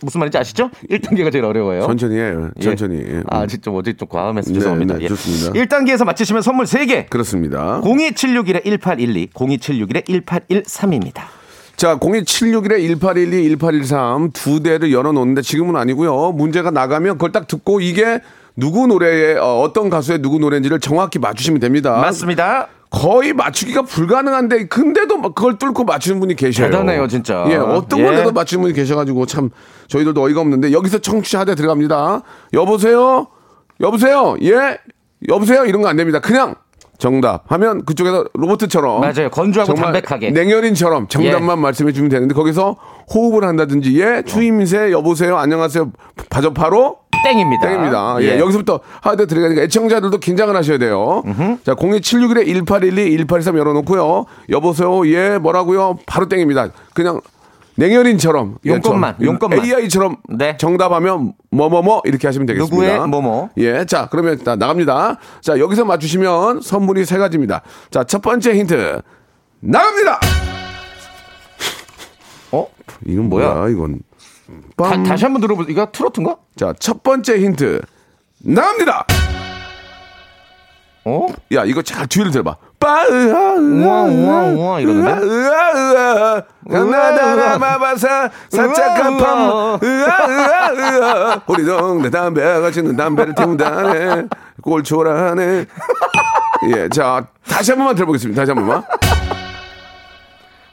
무슨 0.00 0.18
말인지 0.20 0.38
아시죠? 0.38 0.70
1단계가 0.90 1.30
제일 1.30 1.44
어려워요. 1.44 1.82
천천히 1.86 2.16
해요. 2.16 2.50
예. 2.58 2.62
천천히. 2.62 2.96
예. 2.96 3.22
아, 3.28 3.46
진짜 3.46 3.70
어제 3.70 3.92
좀 3.92 4.08
과음해서 4.08 4.50
네, 4.50 4.54
죄송합니다. 4.54 4.96
네, 4.96 5.04
예. 5.04 5.08
좋습니다. 5.08 5.52
1단계에서 5.52 6.04
맞히시면 6.04 6.42
선물 6.42 6.64
3개. 6.66 7.10
그렇습니다. 7.10 7.80
02761-1812, 7.82 9.30
02761-1813입니다. 9.32 11.22
자, 11.76 11.98
02761-1812, 11.98 13.58
1813 13.58 14.30
두 14.32 14.62
대를 14.62 14.92
열어놓는데 14.92 15.42
지금은 15.42 15.76
아니고요. 15.76 16.32
문제가 16.32 16.70
나가면 16.70 17.14
그걸 17.14 17.32
딱 17.32 17.46
듣고 17.46 17.80
이게 17.80 18.20
누구 18.56 18.86
노래의 18.86 19.36
어, 19.38 19.60
어떤 19.60 19.90
가수의 19.90 20.20
누구 20.20 20.38
노래인지를 20.38 20.80
정확히 20.80 21.18
맞추시면 21.18 21.60
됩니다. 21.60 21.98
맞습니다. 21.98 22.68
거의 22.94 23.32
맞추기가 23.32 23.82
불가능한데 23.82 24.68
근데도 24.68 25.18
막 25.18 25.34
그걸 25.34 25.58
뚫고 25.58 25.84
맞추는 25.84 26.20
분이 26.20 26.36
계셔요. 26.36 26.70
대단해요, 26.70 27.08
진짜. 27.08 27.44
예, 27.48 27.56
어떤 27.56 27.98
예. 27.98 28.04
건데도 28.04 28.32
맞추는 28.32 28.62
분이 28.62 28.74
계셔가지고 28.74 29.26
참 29.26 29.50
저희들도 29.88 30.22
어이가 30.22 30.40
없는데 30.40 30.72
여기서 30.72 30.98
청취자 30.98 31.40
하대 31.40 31.54
들어갑니다. 31.56 32.22
여보세요, 32.52 33.26
여보세요, 33.80 34.36
예, 34.42 34.78
여보세요 35.28 35.64
이런 35.64 35.82
거 35.82 35.88
안 35.88 35.96
됩니다. 35.96 36.20
그냥 36.20 36.54
정답 36.96 37.50
하면 37.50 37.84
그쪽에서 37.84 38.24
로봇처럼 38.34 39.00
맞아요. 39.00 39.28
건조하고 39.28 39.74
담백하게. 39.74 40.30
냉혈인처럼 40.30 41.08
정답만 41.08 41.58
예. 41.58 41.62
말씀해 41.62 41.92
주면 41.92 42.08
되는데 42.08 42.34
거기서 42.34 42.76
호흡을 43.12 43.42
한다든지 43.44 44.00
예 44.00 44.22
추임새 44.24 44.92
여보세요 44.92 45.36
안녕하세요 45.36 45.90
바저 46.30 46.52
바로 46.54 46.98
땡입니다. 47.24 47.66
땡입니다. 47.68 48.16
예. 48.20 48.38
여기서부터 48.38 48.80
하드 49.00 49.26
들어가니까 49.26 49.62
애청자들도 49.62 50.18
긴장을 50.18 50.54
하셔야 50.54 50.78
돼요. 50.78 51.22
자, 51.64 51.74
02761에 51.74 52.46
1812, 52.46 53.10
1823 53.16 53.58
열어놓고요. 53.58 54.26
여보세요. 54.50 55.06
예, 55.08 55.38
뭐라고요? 55.38 55.98
바로 56.06 56.28
땡입니다. 56.28 56.68
그냥 56.94 57.20
냉혈인처럼. 57.76 58.58
예, 58.66 58.70
용건만, 58.70 59.16
저- 59.18 59.24
용건만. 59.26 59.64
AI처럼 59.64 60.16
네. 60.28 60.56
정답하면 60.56 61.32
뭐뭐뭐 61.50 62.02
이렇게 62.04 62.28
하시면 62.28 62.46
되겠습니다. 62.46 62.76
누구의 62.76 63.08
뭐뭐. 63.08 63.48
예, 63.56 63.84
자, 63.84 64.06
그러면 64.10 64.38
자, 64.44 64.54
나갑니다. 64.54 65.18
자, 65.40 65.58
여기서 65.58 65.84
맞추시면 65.84 66.60
선물이 66.60 67.04
세 67.04 67.18
가지입니다. 67.18 67.62
자, 67.90 68.04
첫 68.04 68.22
번째 68.22 68.54
힌트. 68.54 69.00
나갑니다! 69.58 70.20
어? 72.52 72.66
이건 73.06 73.28
뭐야? 73.28 73.54
뭐야, 73.54 73.68
이건. 73.70 74.00
다, 74.76 74.90
빰. 74.90 75.06
다시 75.06 75.24
한번 75.24 75.40
들어보세요. 75.40 75.70
이거 75.72 75.86
트로트인가? 75.90 76.36
자, 76.56 76.72
첫 76.78 77.02
번째 77.02 77.38
힌트. 77.38 77.80
나갑니다! 78.44 79.06
어? 81.06 81.26
야, 81.52 81.64
이거 81.64 81.82
잘 81.82 82.06
뒤를 82.06 82.30
들어봐. 82.30 82.56
빠으아, 82.80 83.54
우와, 83.54 84.02
우와, 84.04 84.42
우와 84.44 84.80
이러는데? 84.80 85.10
으아, 85.26 85.72
으아, 85.74 86.42
가나다라 86.70 87.58
마바사, 87.58 88.30
사짝한 88.50 89.16
팜, 89.18 89.38
으아, 89.48 89.78
으아, 89.82 90.72
으아. 90.72 91.40
우리 91.46 91.64
동네 91.64 92.10
담배가 92.10 92.70
지는 92.70 92.96
담배를 92.96 93.34
태운다네. 93.34 94.28
꼴초라네. 94.62 95.64
예, 96.74 96.88
자, 96.88 97.26
다시 97.46 97.72
한 97.72 97.78
번만 97.78 97.94
들어보겠습니다. 97.94 98.40
다시 98.42 98.52
한 98.52 98.56
번만. 98.66 98.82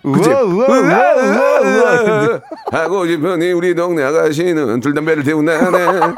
그치? 0.01 0.29
우와, 0.29 0.41
우와, 0.41 0.67
우와, 0.67 1.13
우와, 1.13 2.01
우와. 2.01 2.41
하고 2.71 3.05
싶으니 3.07 3.51
우리 3.51 3.75
동네 3.75 4.03
아가씨는 4.03 4.81
줄담배를 4.81 5.23
태운다네. 5.23 6.15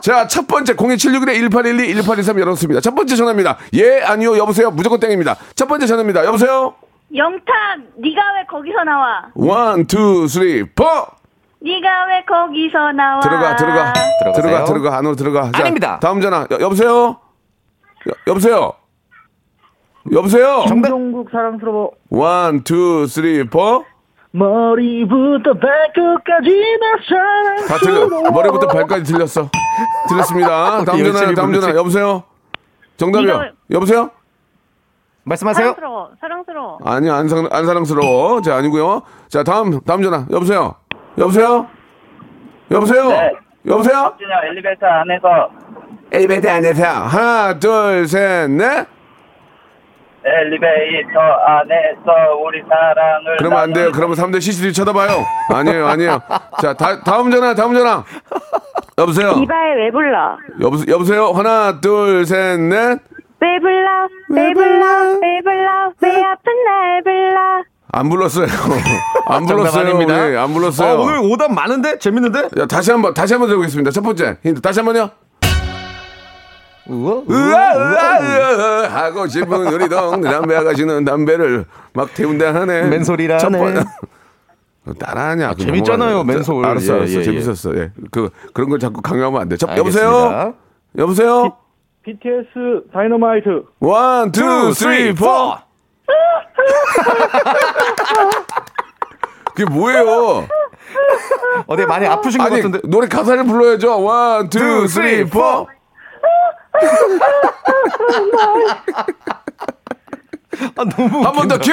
자, 0.00 0.26
첫 0.26 0.46
번째 0.48 0.74
02761에 0.74 1.38
1812, 1.50 1.94
1823 1.94 2.40
열었습니다. 2.40 2.80
첫 2.80 2.94
번째 2.94 3.14
전화입니다. 3.14 3.58
예, 3.74 4.00
아니요, 4.02 4.36
여보세요. 4.36 4.70
무조건 4.70 4.98
땡입니다. 4.98 5.36
첫 5.54 5.66
번째 5.68 5.86
전화입니다. 5.86 6.24
여보세요. 6.24 6.74
영탁, 7.14 7.44
네가 7.98 8.20
왜 8.36 8.46
거기서 8.50 8.84
나와? 8.84 9.26
one, 9.34 9.86
two, 9.86 10.26
three, 10.26 10.64
four. 10.74 10.84
네가 11.60 11.88
왜 12.08 12.24
거기서 12.26 12.92
나와? 12.92 13.20
들어가, 13.20 13.54
들어가, 13.56 13.92
들어가세요. 13.92 14.32
들어가, 14.42 14.64
들어가, 14.64 14.96
안으로 14.96 15.14
들어가. 15.14 15.52
자, 15.52 15.60
아닙니다. 15.60 16.00
다음 16.00 16.20
전화. 16.20 16.46
여, 16.50 16.58
여보세요. 16.60 17.18
여, 18.08 18.12
여보세요. 18.26 18.72
여보세요. 20.10 20.64
김종국 20.66 21.30
사랑스러워. 21.30 21.90
One, 22.10 22.64
two, 22.64 23.06
three, 23.06 23.44
four. 23.48 23.84
머리부터 24.32 25.52
발끝까지 25.54 26.78
나다 26.80 27.68
사랑스러워. 27.68 28.08
틀려. 28.08 28.30
머리부터 28.30 28.66
발까지 28.66 29.12
들렸어. 29.12 29.48
들렸습니다. 30.08 30.84
다음 30.84 30.84
전화, 30.86 31.04
열심히 31.04 31.34
다음 31.34 31.52
전화. 31.52 31.74
여보세요. 31.76 32.24
정답이요. 32.96 33.28
이거- 33.30 33.44
여보세요. 33.70 34.10
말씀하세요. 35.24 35.64
사랑스러워, 35.66 36.10
사랑스러워. 36.20 36.78
아니 36.84 37.08
안, 37.10 37.28
상, 37.28 37.46
안 37.52 37.64
사랑스러워. 37.66 38.40
자 38.42 38.56
아니고요. 38.56 39.02
자 39.28 39.44
다음 39.44 39.78
다음 39.82 40.02
전화. 40.02 40.26
여보세요. 40.32 40.74
여보세요. 41.18 41.68
여보세요. 42.72 43.02
여보세요. 43.66 44.14
진짜 44.18 44.34
엘리베이터 44.50 44.86
안에서 44.86 45.28
엘리베이터 46.10 46.48
안에서 46.50 46.84
하나 46.84 47.58
둘 47.58 48.06
셋 48.08 48.50
넷. 48.50 48.86
엘리베이터 50.24 51.18
안에서 51.20 52.36
우리 52.44 52.62
사랑을 52.68 53.36
그러면 53.38 53.58
안 53.58 53.72
돼요. 53.72 53.90
그러면 53.92 54.16
3대 54.16 54.40
CCTV 54.40 54.72
쳐다봐요. 54.72 55.10
아니에요 55.52 55.86
아니에요. 55.86 56.20
자 56.60 56.72
다, 56.74 57.00
다음 57.02 57.30
전화 57.30 57.54
다음 57.54 57.74
전화. 57.74 58.04
여보세요. 58.98 59.32
이발 59.42 59.76
왜 59.78 59.90
불러? 59.90 60.36
여보 60.60 60.76
여보세요. 60.88 61.30
하나 61.32 61.80
둘 61.80 62.24
셋 62.26 62.60
넷. 62.60 62.98
왜 63.40 63.58
불러? 63.60 64.08
왜 64.30 64.52
불러? 64.54 64.86
왜 65.20 65.40
불러? 65.42 65.92
왜 66.00 66.22
아픈 66.24 66.64
날 66.64 67.02
불러? 67.02 67.62
안 67.94 68.08
불렀어요. 68.08 68.46
안 69.26 69.44
불렀어요. 69.46 69.96
우리. 69.96 70.36
안 70.36 70.52
불렀어요. 70.54 70.98
어, 70.98 71.02
오늘 71.02 71.18
오답 71.30 71.52
많은데 71.52 71.98
재밌는데? 71.98 72.48
자, 72.56 72.66
다시 72.66 72.92
한번 72.92 73.12
다시 73.12 73.34
한번 73.34 73.48
들어보겠습니다. 73.48 73.90
첫 73.90 74.02
번째 74.02 74.36
힌트 74.44 74.60
다시 74.60 74.78
한번요. 74.80 75.10
우와, 76.88 77.22
으아, 77.30 77.74
으아, 77.76 78.18
으아, 78.20 78.88
하고 79.04 79.26
싶은 79.28 79.52
우리 79.72 79.88
동네 79.88 80.30
담배 80.30 80.56
아가씨는 80.56 81.04
담배를 81.04 81.64
막 81.92 82.12
태운다 82.14 82.54
하네. 82.54 82.88
맨소리라네. 82.88 83.40
첫 83.40 83.50
번- 83.50 83.84
따라하냐. 84.98 85.54
그 85.54 85.58
재밌잖아요. 85.64 86.24
맨솔. 86.24 86.64
알았어, 86.66 86.94
예, 86.94 86.96
알았어. 86.98 87.12
예, 87.14 87.18
예. 87.18 87.22
재밌었어. 87.22 87.76
예. 87.76 87.92
그, 88.10 88.30
그런 88.52 88.68
걸 88.68 88.80
자꾸 88.80 89.00
강요하면 89.00 89.40
안 89.42 89.48
돼. 89.48 89.56
여보세요? 89.76 90.54
여보세요? 90.98 91.56
BTS 92.04 92.90
다이너마이트 92.92 93.62
one, 93.78 94.32
two, 94.32 94.40
two, 94.40 94.72
three, 94.74 95.14
four. 95.14 95.24
Four. 95.24 95.54
그게 99.54 99.70
뭐예요? 99.70 100.48
어디 101.68 101.86
많이 101.86 102.06
아프신 102.06 102.38
것 102.40 102.46
아니, 102.46 102.56
같은데. 102.56 102.80
노래 102.88 103.06
가사를 103.06 103.44
불러야죠. 103.44 104.02
One, 104.02 104.48
two, 104.50 104.88
three, 104.88 105.24
four. 105.26 105.68
아, 110.76 110.84
너무 110.84 111.24
한 111.24 111.32
번 111.34 111.48
더. 111.48 111.58
큐! 111.58 111.72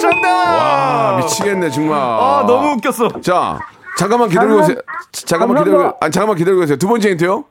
정답! 0.00 0.28
아, 0.28 1.16
미치겠네, 1.20 1.70
정말. 1.70 1.98
아, 1.98 2.44
너무 2.46 2.72
웃겼어. 2.74 3.20
자, 3.20 3.58
잠깐만 3.98 4.28
기다리고 4.28 4.58
계세요. 4.60 4.76
잠깐만 5.12 5.64
기다리고, 5.64 5.96
아니, 6.00 6.12
잠깐만 6.12 6.36
기다리고 6.36 6.60
계세요. 6.60 6.76
두 6.76 6.86
번째 6.88 7.10
힌트요. 7.10 7.44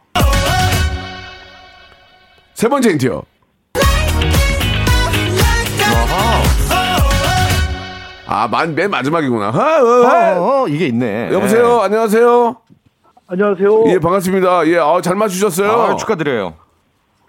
세 2.53 2.67
번째 2.69 2.89
힌트요. 2.91 3.23
아, 8.25 8.47
만, 8.47 8.73
맨 8.73 8.89
마지막이구나. 8.89 9.51
하, 9.51 9.81
어, 9.81 10.05
하. 10.07 10.31
어, 10.39 10.63
어, 10.63 10.67
이게 10.67 10.88
있네. 10.88 11.31
여보세요? 11.33 11.81
안녕하세요? 11.81 12.55
안녕하세요. 13.27 13.85
예, 13.87 13.99
반갑습니다. 13.99 14.67
예, 14.67 14.77
아, 14.77 14.99
잘 15.01 15.15
맞추셨어요. 15.15 15.71
아, 15.71 15.95
축하드려요. 15.95 16.53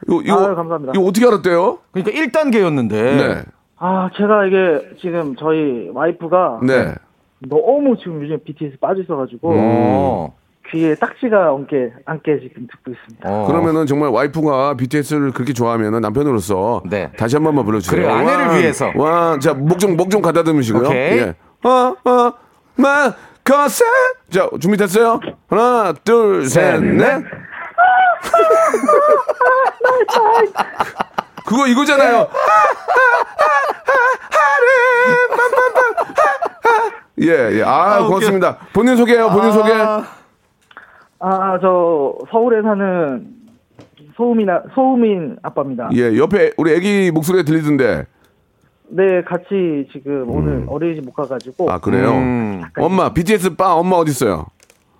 이거, 0.06 0.20
이거, 0.22 0.46
아유, 0.46 0.54
감사합니다. 0.54 0.92
이거 0.94 1.04
어떻게 1.04 1.26
알았대요? 1.26 1.78
그러니까 1.92 2.40
1단계였는데. 2.40 2.90
네. 2.90 3.42
아, 3.78 4.10
제가 4.16 4.46
이게 4.46 4.96
지금 5.00 5.36
저희 5.36 5.88
와이프가 5.92 6.60
네. 6.66 6.94
너무 7.48 7.96
지금 7.98 8.22
요즘 8.22 8.38
BTS 8.44 8.78
빠져 8.80 9.02
있어가지고 9.02 9.52
어. 9.54 10.34
귀에 10.70 10.94
딱지가 10.94 11.52
얹게 11.52 11.92
안게 12.06 12.40
지금 12.40 12.66
듣고 12.70 12.90
있습니다. 12.92 13.28
어. 13.30 13.46
그러면은 13.46 13.86
정말 13.86 14.08
와이프가 14.10 14.74
BTS를 14.76 15.32
그렇게 15.32 15.52
좋아하면은 15.52 16.00
남편으로서 16.00 16.82
네. 16.88 17.10
다시 17.18 17.36
한 17.36 17.44
번만 17.44 17.64
불러주세요. 17.64 18.00
그래요, 18.02 18.14
아내를 18.16 18.46
와, 18.46 18.54
위해서. 18.54 18.90
와, 18.96 19.38
자, 19.38 19.54
목 19.54 19.78
좀, 19.78 19.96
목 19.96 20.10
좀 20.10 20.22
가다듬으시고요. 20.22 20.88
오케이. 20.88 21.18
예. 21.18 21.34
어, 21.64 21.68
어, 22.10 22.32
마, 22.76 23.12
거세. 23.44 23.84
자, 24.30 24.48
준비됐어요? 24.60 25.20
하나, 25.48 25.92
둘, 26.04 26.46
셋, 26.48 26.80
넷. 26.82 27.22
그거 31.46 31.66
이거잖아요. 31.66 32.28
예, 37.20 37.58
예. 37.58 37.62
아, 37.62 38.02
고맙습니다. 38.06 38.56
본인 38.72 38.96
소개요, 38.96 39.28
본인 39.30 39.52
소개. 39.52 39.70
아, 39.72 41.58
저 41.60 42.14
서울에 42.30 42.62
사는 42.62 43.26
소우민 44.16 44.48
아, 44.50 44.62
소우민 44.74 45.36
아빠입니다. 45.42 45.90
예, 45.94 46.16
옆에 46.16 46.52
우리 46.56 46.72
애기 46.74 47.10
목소리가 47.12 47.44
들리던데. 47.44 48.06
네, 48.88 49.22
같이 49.24 49.88
지금 49.92 50.28
오늘 50.28 50.64
어린이집 50.68 51.04
못 51.04 51.12
가가지고 51.14 51.64
음. 51.64 51.70
아, 51.70 51.78
그래요? 51.78 52.10
음. 52.12 52.62
엄마, 52.78 53.12
BTS 53.12 53.56
빠 53.56 53.74
엄마 53.74 53.96
어딨어요? 53.96 54.46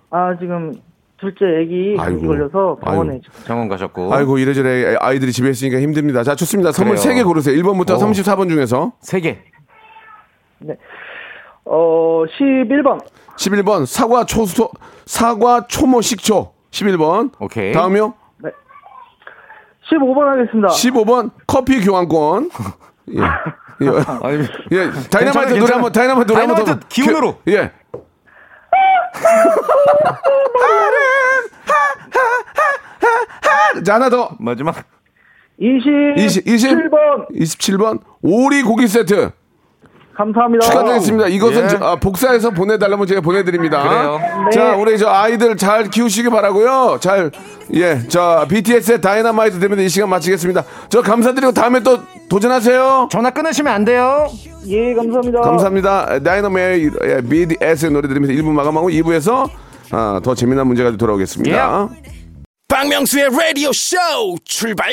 아 0.09 0.35
지금 0.39 0.73
둘째 1.17 1.45
애기 1.61 1.95
감기 1.95 2.15
아이고. 2.21 2.27
걸려서 2.27 2.77
병원에 2.83 3.11
아이고. 3.13 3.23
지금 3.23 3.45
병원 3.45 3.67
가셨고. 3.69 4.13
아이고, 4.13 4.37
이래저래 4.37 4.95
아이들이 4.99 5.31
집에 5.31 5.49
있으니까 5.49 5.79
힘듭니다. 5.79 6.23
자, 6.23 6.35
좋습니다. 6.35 6.71
선물 6.71 6.95
그래요. 6.97 7.15
3개 7.15 7.23
고르세요. 7.25 7.55
1번부터 7.61 7.95
오. 7.95 7.97
34번 7.99 8.49
중에서. 8.49 8.93
세 8.99 9.19
개. 9.19 9.39
어 11.65 12.23
11번 12.39 12.99
11번, 13.37 13.85
사과 13.85 14.23
초소, 14.25 14.69
사과 15.05 15.65
초모 15.67 16.01
식초. 16.01 16.53
11번. 16.71 17.31
오케이. 17.39 17.71
다음이요? 17.73 18.13
15번 19.89 20.19
하겠습니다. 20.25 20.67
15번, 20.69 21.31
커피 21.47 21.79
교환권. 21.81 22.49
예. 23.15 23.19
예. 23.81 23.87
아니, 24.23 24.47
예, 24.71 24.89
다이나마이트 25.09 25.53
노래. 25.55 25.73
한번, 25.73 25.91
다이나마이트 25.91 26.31
노래 26.31 26.41
한번 26.45 26.55
더. 26.57 26.63
다이나마이트 26.65 26.87
기운으로. 26.87 27.41
기- 27.43 27.51
예. 27.53 27.71
자, 33.83 33.95
하나 33.95 34.09
더. 34.09 34.31
마지막. 34.39 34.75
20, 35.59 36.17
20, 36.17 36.47
20? 36.47 36.71
7번 36.71 37.29
27번, 37.31 37.99
오리 38.21 38.61
고기 38.61 38.87
세트. 38.87 39.31
감사합니다. 40.17 40.65
축하드리겠습니다. 40.65 41.27
이것은 41.27 41.63
예. 41.63 41.67
저- 41.67 41.77
아, 41.83 41.95
복사해서 41.97 42.51
보내달라면 42.51 43.05
제가 43.07 43.21
보내드립니다. 43.21 43.83
그래요. 43.83 44.19
자, 44.53 44.75
우리 44.75 44.97
저 44.97 45.09
아이들 45.09 45.57
잘 45.57 45.89
키우시기 45.89 46.29
바라고요. 46.29 46.97
잘, 47.01 47.31
예, 47.73 48.07
자, 48.07 48.45
BTS의 48.49 49.01
다이너마이트 49.01 49.59
되면 49.59 49.79
이 49.79 49.89
시간 49.89 50.09
마치겠습니다. 50.09 50.63
저 50.89 51.01
감사드리고 51.01 51.51
다음에 51.51 51.81
또 51.81 51.99
도전하세요. 52.29 53.09
전화 53.11 53.29
끊으시면 53.31 53.73
안 53.73 53.83
돼요. 53.85 54.27
예, 54.67 54.93
감사합니다. 54.93 55.41
감사합니다. 55.41 56.19
다이너마이 56.19 56.89
예, 57.03 57.21
BTS의 57.21 57.91
노래 57.91 58.07
들으면서 58.07 58.33
1부 58.33 58.51
마감하고 58.51 58.89
2부에서 58.89 59.49
아, 59.91 60.19
더 60.23 60.33
재미난 60.33 60.65
문제 60.67 60.83
가지고 60.83 60.97
돌아오겠습니다. 60.97 61.89
박명수의 62.67 63.29
라디오 63.31 63.71
쇼 63.71 63.97
출발 64.43 64.91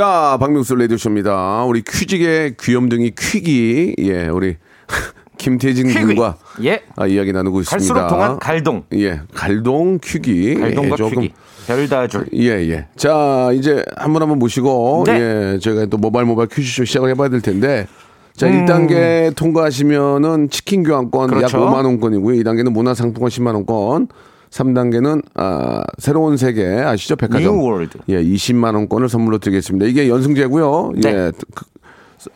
자, 0.00 0.36
박명수 0.38 0.74
라디오쇼입니다. 0.74 1.64
우리 1.64 1.80
퀴직의 1.80 2.56
귀염둥이 2.60 3.12
퀴기, 3.18 3.94
예, 4.00 4.26
우리 4.28 4.56
김태진 5.38 5.86
퀴기. 5.88 6.04
군과 6.04 6.36
예. 6.64 6.82
아, 6.96 7.06
이야기 7.06 7.32
나누고 7.32 7.62
있습니다. 7.62 7.94
갈수록 7.94 8.08
동안 8.14 8.38
갈동. 8.38 8.82
예, 8.92 9.22
갈동 9.32 9.98
퀴기. 9.98 10.56
갈동과 10.56 10.90
예, 10.92 10.96
조금 10.96 11.22
퀴기. 11.22 11.34
별다줄. 11.66 12.26
예, 12.34 12.48
예. 12.68 12.88
자, 12.96 13.48
이제 13.54 13.82
한 13.96 14.12
분 14.12 14.20
한 14.20 14.28
분 14.28 14.38
모시고, 14.38 15.04
네. 15.06 15.54
예, 15.54 15.58
저희가 15.60 15.86
또 15.86 15.96
모바일 15.96 16.26
모바일 16.26 16.50
퀴즈쇼 16.50 16.84
시작을 16.84 17.08
해봐야 17.12 17.30
될 17.30 17.40
텐데, 17.40 17.86
자, 18.36 18.48
음. 18.48 18.66
1단계 18.66 19.34
통과하시면은 19.34 20.50
치킨 20.50 20.82
교환권 20.82 21.28
그렇죠. 21.30 21.56
약 21.56 21.62
5만 21.72 21.86
원권이고요. 21.86 22.38
2단계는 22.42 22.70
문화 22.70 22.92
상품권 22.92 23.30
10만 23.30 23.54
원권. 23.54 24.08
3단계는, 24.50 25.22
아, 25.34 25.82
새로운 25.98 26.36
세계 26.36 26.64
아시죠? 26.66 27.16
백화점. 27.16 27.42
예, 28.08 28.22
20만 28.22 28.74
원권을 28.74 29.08
선물로 29.08 29.38
드리겠습니다. 29.38 29.86
이게 29.86 30.08
연승제고요. 30.08 30.92
네. 30.96 31.08
예. 31.10 31.32
그- 31.54 31.64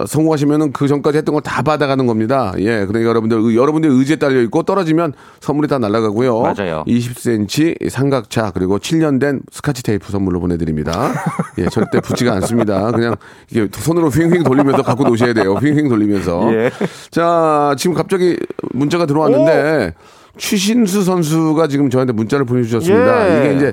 성공하시면은 0.07 0.71
그 0.73 0.87
전까지 0.87 1.19
했던 1.19 1.33
걸 1.35 1.41
다 1.43 1.63
받아가는 1.63 2.07
겁니다. 2.07 2.53
예, 2.59 2.85
그러니까 2.87 3.03
여러분들, 3.09 3.39
의- 3.41 3.57
여러분들 3.57 3.91
의지에 3.91 4.17
딸려 4.17 4.41
있고 4.43 4.63
떨어지면 4.63 5.15
선물이 5.41 5.67
다 5.67 5.79
날아가고요. 5.79 6.43
맞아요. 6.43 6.85
20cm 6.87 7.89
삼각차 7.89 8.53
그리고 8.53 8.79
7년 8.79 9.19
된 9.19 9.41
스카치 9.51 9.83
테이프 9.83 10.13
선물로 10.13 10.39
보내드립니다. 10.39 11.13
예, 11.59 11.67
절대 11.71 11.99
붙지가 12.01 12.35
않습니다. 12.35 12.93
그냥 12.93 13.17
이게 13.51 13.67
손으로 13.73 14.11
휘잉휘잉 14.11 14.45
돌리면서 14.45 14.83
갖고 14.83 15.03
노셔야 15.05 15.33
돼요. 15.33 15.55
휘잉휘잉 15.55 15.89
돌리면서. 15.89 16.53
예. 16.55 16.71
자, 17.11 17.75
지금 17.77 17.95
갑자기 17.97 18.37
문자가 18.73 19.07
들어왔는데 19.07 19.95
추신수 20.37 21.03
선수가 21.05 21.69
지금 21.69 21.91
저한테 21.91 22.13
문자를 22.13 22.45
보내주셨습니다. 22.45 23.45
예. 23.45 23.45
이게 23.47 23.57
이제 23.57 23.73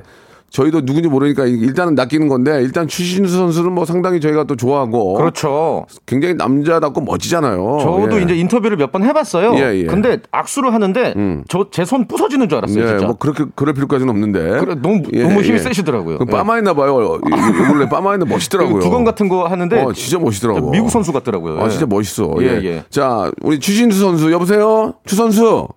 저희도 0.50 0.86
누군지 0.86 1.10
모르니까 1.10 1.46
일단은 1.46 1.94
낚이는 1.94 2.30
건데 2.30 2.62
일단 2.62 2.88
추신수 2.88 3.36
선수는 3.36 3.74
뭐 3.74 3.84
상당히 3.84 4.22
저희가 4.22 4.46
또 4.46 4.56
좋아하고 4.56 5.16
그렇죠. 5.16 5.86
굉장히 6.06 6.36
남자답고 6.36 7.02
멋지잖아요. 7.02 7.80
저도 7.82 8.18
예. 8.20 8.24
이제 8.24 8.34
인터뷰를 8.36 8.78
몇 8.78 8.88
번 8.94 9.04
해봤어요. 9.04 9.56
예, 9.56 9.76
예. 9.82 9.84
근데 9.84 10.20
악수를 10.32 10.74
하는데 10.74 11.14
저 11.50 11.70
제 11.70 11.84
손 11.84 12.08
부서지는 12.08 12.48
줄 12.48 12.60
알았어요. 12.60 12.82
예, 12.82 12.88
진짜. 12.88 13.06
뭐 13.08 13.18
그렇게 13.18 13.44
그럴 13.56 13.74
필요까지는 13.74 14.10
없는데. 14.10 14.40
그래, 14.62 14.76
너무- 14.82 15.02
너무 15.12 15.42
힘이 15.42 15.60
세시더라고요. 15.60 16.20
그 16.20 16.26
예. 16.26 16.32
빠마했나 16.32 16.74
봐요. 16.74 16.96
원래 16.96 17.90
빠마했는데 17.90 18.34
멋있더라고요. 18.34 18.80
두건 18.80 19.04
같은 19.04 19.28
거 19.28 19.46
하는데 19.48 19.82
어, 19.84 19.92
진짜 19.92 20.18
멋있더라고. 20.18 20.72
미국 20.72 20.90
선수 20.92 21.12
같더라고요. 21.12 21.60
아, 21.60 21.66
예. 21.66 21.70
진짜 21.70 21.86
멋있어. 21.86 22.34
예, 22.40 22.46
예, 22.46 22.64
예. 22.64 22.84
자, 22.90 23.30
우리 23.42 23.60
추신수 23.60 24.00
선수 24.00 24.32
여보세요. 24.32 24.94
추 25.06 25.18
선수. 25.18 25.68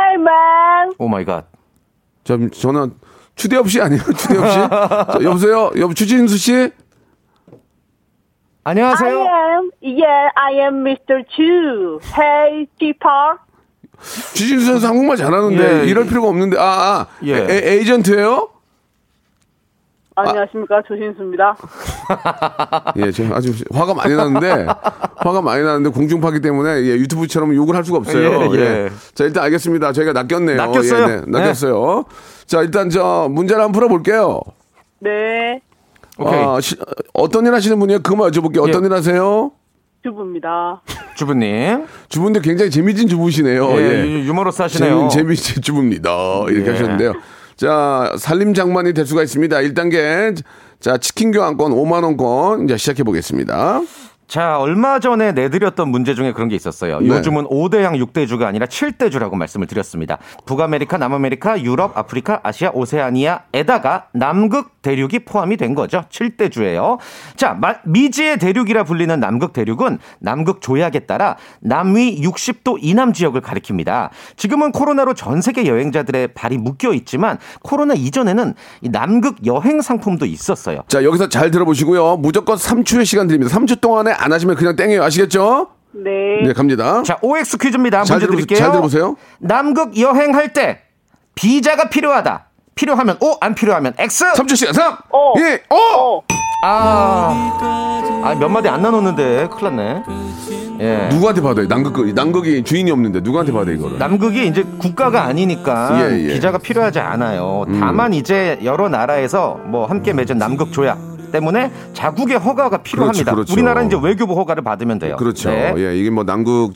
할망 0.00 0.92
oh 0.98 1.08
my 1.08 1.24
god. 1.24 1.46
자, 2.24 2.36
저는 2.52 2.92
추대엽 3.36 3.68
씨 3.70 3.80
아니에요? 3.80 4.02
추대엽 4.02 4.48
씨. 4.50 4.54
자, 4.56 5.18
여보세요. 5.22 5.70
여보 5.78 5.94
추신수 5.94 6.36
씨. 6.36 6.52
I 6.54 6.70
안녕하세요. 8.64 9.10
am 9.20 9.70
yeah 9.82 10.30
I 10.36 10.52
am 10.60 10.84
Mr. 10.86 11.24
Chu 11.34 11.98
Hey 12.14 12.66
people 12.78 13.38
추신수 14.34 14.66
선수 14.66 14.86
한국말 14.86 15.16
잘하는데 15.16 15.80
예, 15.82 15.86
이럴 15.86 16.04
예. 16.04 16.08
필요가 16.08 16.28
없는데 16.28 16.58
아, 16.58 16.62
아 16.62 17.06
예. 17.24 17.36
에, 17.36 17.72
에이전트예요? 17.78 18.48
안녕하십니까 20.16 20.82
조신수입니다 20.86 21.56
예, 22.96 23.10
지금 23.12 23.32
아주 23.32 23.52
화가 23.72 23.94
많이 23.94 24.14
나는데 24.14 24.66
화가 25.16 25.40
많이 25.40 25.62
나는데 25.62 25.90
공중파기 25.90 26.40
때문에 26.40 26.82
예, 26.82 26.90
유튜브처럼 26.96 27.54
욕을 27.54 27.74
할 27.76 27.84
수가 27.84 27.98
없어요. 27.98 28.52
예, 28.54 28.60
예. 28.60 28.90
자, 29.14 29.24
일단 29.24 29.44
알겠습니다. 29.44 29.92
저희가 29.92 30.12
낚였네요. 30.12 30.56
낚였어요. 30.56 31.02
예, 31.02 31.06
네, 31.16 31.22
낚였어요. 31.26 32.04
자, 32.46 32.62
일단 32.62 32.90
저 32.90 33.28
문제를 33.30 33.62
한번 33.62 33.72
풀어볼게요. 33.80 34.40
네 34.98 35.60
오케이. 36.18 36.34
아, 36.38 36.60
시- 36.60 36.76
어떤 37.14 37.46
일 37.46 37.54
하시는 37.54 37.78
분이에요? 37.78 38.00
그거만 38.02 38.30
여쭤볼게요. 38.30 38.68
어떤 38.68 38.82
예. 38.82 38.86
일 38.88 38.92
하세요? 38.92 39.52
주부입니다 40.02 40.82
주부님. 41.14 41.86
주부인데 42.08 42.40
굉장히 42.40 42.70
재미진 42.70 43.06
주부시네요. 43.08 43.70
예, 43.72 43.76
예. 43.76 44.06
유- 44.06 44.26
유머러스 44.28 44.60
하시네요. 44.62 45.08
재미, 45.08 45.36
재미진 45.36 45.62
주부입니다. 45.62 46.10
이렇게 46.48 46.66
예. 46.66 46.70
하셨는데요. 46.72 47.12
자, 47.60 48.14
살림 48.16 48.54
장만이 48.54 48.94
될 48.94 49.04
수가 49.04 49.22
있습니다. 49.22 49.54
1단계. 49.54 50.34
자, 50.80 50.96
치킨 50.96 51.30
교환권 51.30 51.72
5만원권. 51.72 52.64
이제 52.64 52.78
시작해 52.78 53.02
보겠습니다. 53.02 53.82
자, 54.30 54.60
얼마 54.60 55.00
전에 55.00 55.32
내드렸던 55.32 55.88
문제 55.88 56.14
중에 56.14 56.32
그런 56.32 56.48
게 56.48 56.54
있었어요. 56.54 57.00
네. 57.00 57.08
요즘은 57.08 57.46
5대양 57.46 58.00
6대주가 58.00 58.44
아니라 58.44 58.66
7대주라고 58.66 59.34
말씀을 59.34 59.66
드렸습니다. 59.66 60.18
북아메리카, 60.46 60.98
남아메리카, 60.98 61.60
유럽, 61.62 61.98
아프리카, 61.98 62.38
아시아, 62.44 62.70
오세아니아에다가 62.72 64.06
남극 64.12 64.80
대륙이 64.82 65.20
포함이 65.24 65.56
된 65.56 65.74
거죠. 65.74 66.04
7대주예요. 66.10 66.98
자, 67.34 67.54
마- 67.60 67.74
미지의 67.84 68.38
대륙이라 68.38 68.84
불리는 68.84 69.18
남극 69.18 69.52
대륙은 69.52 69.98
남극 70.20 70.60
조약에 70.60 71.00
따라 71.00 71.36
남위 71.58 72.20
60도 72.22 72.78
이남 72.80 73.12
지역을 73.12 73.40
가리킵니다. 73.40 74.10
지금은 74.36 74.70
코로나로 74.70 75.14
전 75.14 75.40
세계 75.42 75.66
여행자들의 75.66 76.28
발이 76.34 76.56
묶여 76.58 76.92
있지만 76.94 77.36
코로나 77.62 77.94
이전에는 77.94 78.54
이 78.82 78.88
남극 78.90 79.44
여행 79.44 79.80
상품도 79.80 80.24
있었어요. 80.24 80.82
자, 80.86 81.02
여기서 81.02 81.28
잘 81.28 81.50
들어보시고요. 81.50 82.18
무조건 82.18 82.56
3초의 82.56 83.04
시간 83.04 83.26
드립니다. 83.26 83.52
3초 83.58 83.80
동안에 83.80 84.12
안 84.20 84.32
하시면 84.32 84.54
그냥 84.56 84.76
땡이에요. 84.76 85.02
아시겠죠? 85.02 85.68
네. 85.92 86.10
네, 86.44 86.52
갑니다. 86.52 87.02
자, 87.02 87.18
OX 87.22 87.56
퀴즈입니다. 87.56 88.04
잘 88.04 88.16
문제 88.18 88.26
들어보세요. 88.26 88.36
드릴게요. 88.36 88.58
잘 88.58 88.70
들어보세요. 88.70 89.16
남극 89.38 89.98
여행할 89.98 90.52
때 90.52 90.82
비자가 91.34 91.88
필요하다. 91.88 92.46
필요하면 92.74 93.16
O, 93.20 93.36
안 93.40 93.54
필요하면 93.54 93.94
X. 93.98 94.24
3초 94.34 94.56
시간 94.56 94.74
3, 94.74 94.96
어. 95.10 95.32
2, 95.38 95.40
5! 95.74 96.22
아, 96.64 98.22
아, 98.24 98.34
몇 98.38 98.48
마디 98.50 98.68
안 98.68 98.82
나눴는데 98.82 99.48
큰일 99.50 99.74
났네. 99.76 100.02
예. 100.80 101.08
누구한테 101.10 101.42
받아요? 101.42 101.68
남극, 101.68 102.12
남극이 102.14 102.64
주인이 102.64 102.90
없는데 102.90 103.20
누구한테 103.20 103.52
받아요, 103.52 103.74
이거를? 103.74 103.98
남극이 103.98 104.46
이제 104.46 104.64
국가가 104.78 105.24
아니니까 105.24 106.10
예, 106.10 106.24
예. 106.24 106.28
비자가 106.32 106.58
필요하지 106.58 106.98
않아요. 106.98 107.66
음. 107.68 107.78
다만 107.78 108.14
이제 108.14 108.58
여러 108.64 108.88
나라에서 108.88 109.60
뭐 109.66 109.86
함께 109.86 110.12
맺은 110.12 110.38
남극 110.38 110.72
조약 110.72 110.98
때문에 111.30 111.70
자국의 111.92 112.38
허가가 112.38 112.78
필요합니다. 112.78 113.32
그렇죠. 113.32 113.52
우리나라는 113.52 113.88
이제 113.88 113.98
외교부 114.02 114.34
허가를 114.34 114.64
받으면 114.64 114.98
돼요. 114.98 115.16
그렇죠. 115.16 115.50
네. 115.50 115.74
예, 115.76 115.96
이게 115.96 116.10
뭐 116.10 116.24
남극 116.24 116.72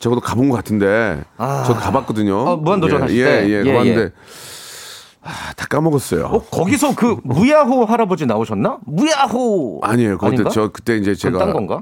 적어도 0.00 0.20
가본 0.20 0.48
것 0.48 0.56
같은데 0.56 1.22
아. 1.36 1.64
저 1.66 1.74
가봤거든요. 1.74 2.36
어, 2.36 2.56
무한도전 2.56 3.00
예, 3.00 3.02
하실 3.02 3.18
예, 3.18 3.24
때? 3.24 3.48
예, 3.48 3.62
예, 3.66 3.72
가봤는데 3.72 4.00
예. 4.00 4.10
아, 5.24 5.52
다 5.56 5.66
까먹었어요. 5.68 6.24
어, 6.24 6.40
거기서 6.50 6.94
그 6.94 7.16
무야호 7.22 7.84
할아버지 7.84 8.24
나오셨나? 8.24 8.78
무야호 8.86 9.80
아니에요. 9.82 10.16
그때? 10.16 10.44
저 10.50 10.68
그때 10.68 10.96
이제 10.96 11.14
제가 11.14 11.38
딴 11.38 11.52
건가? 11.52 11.80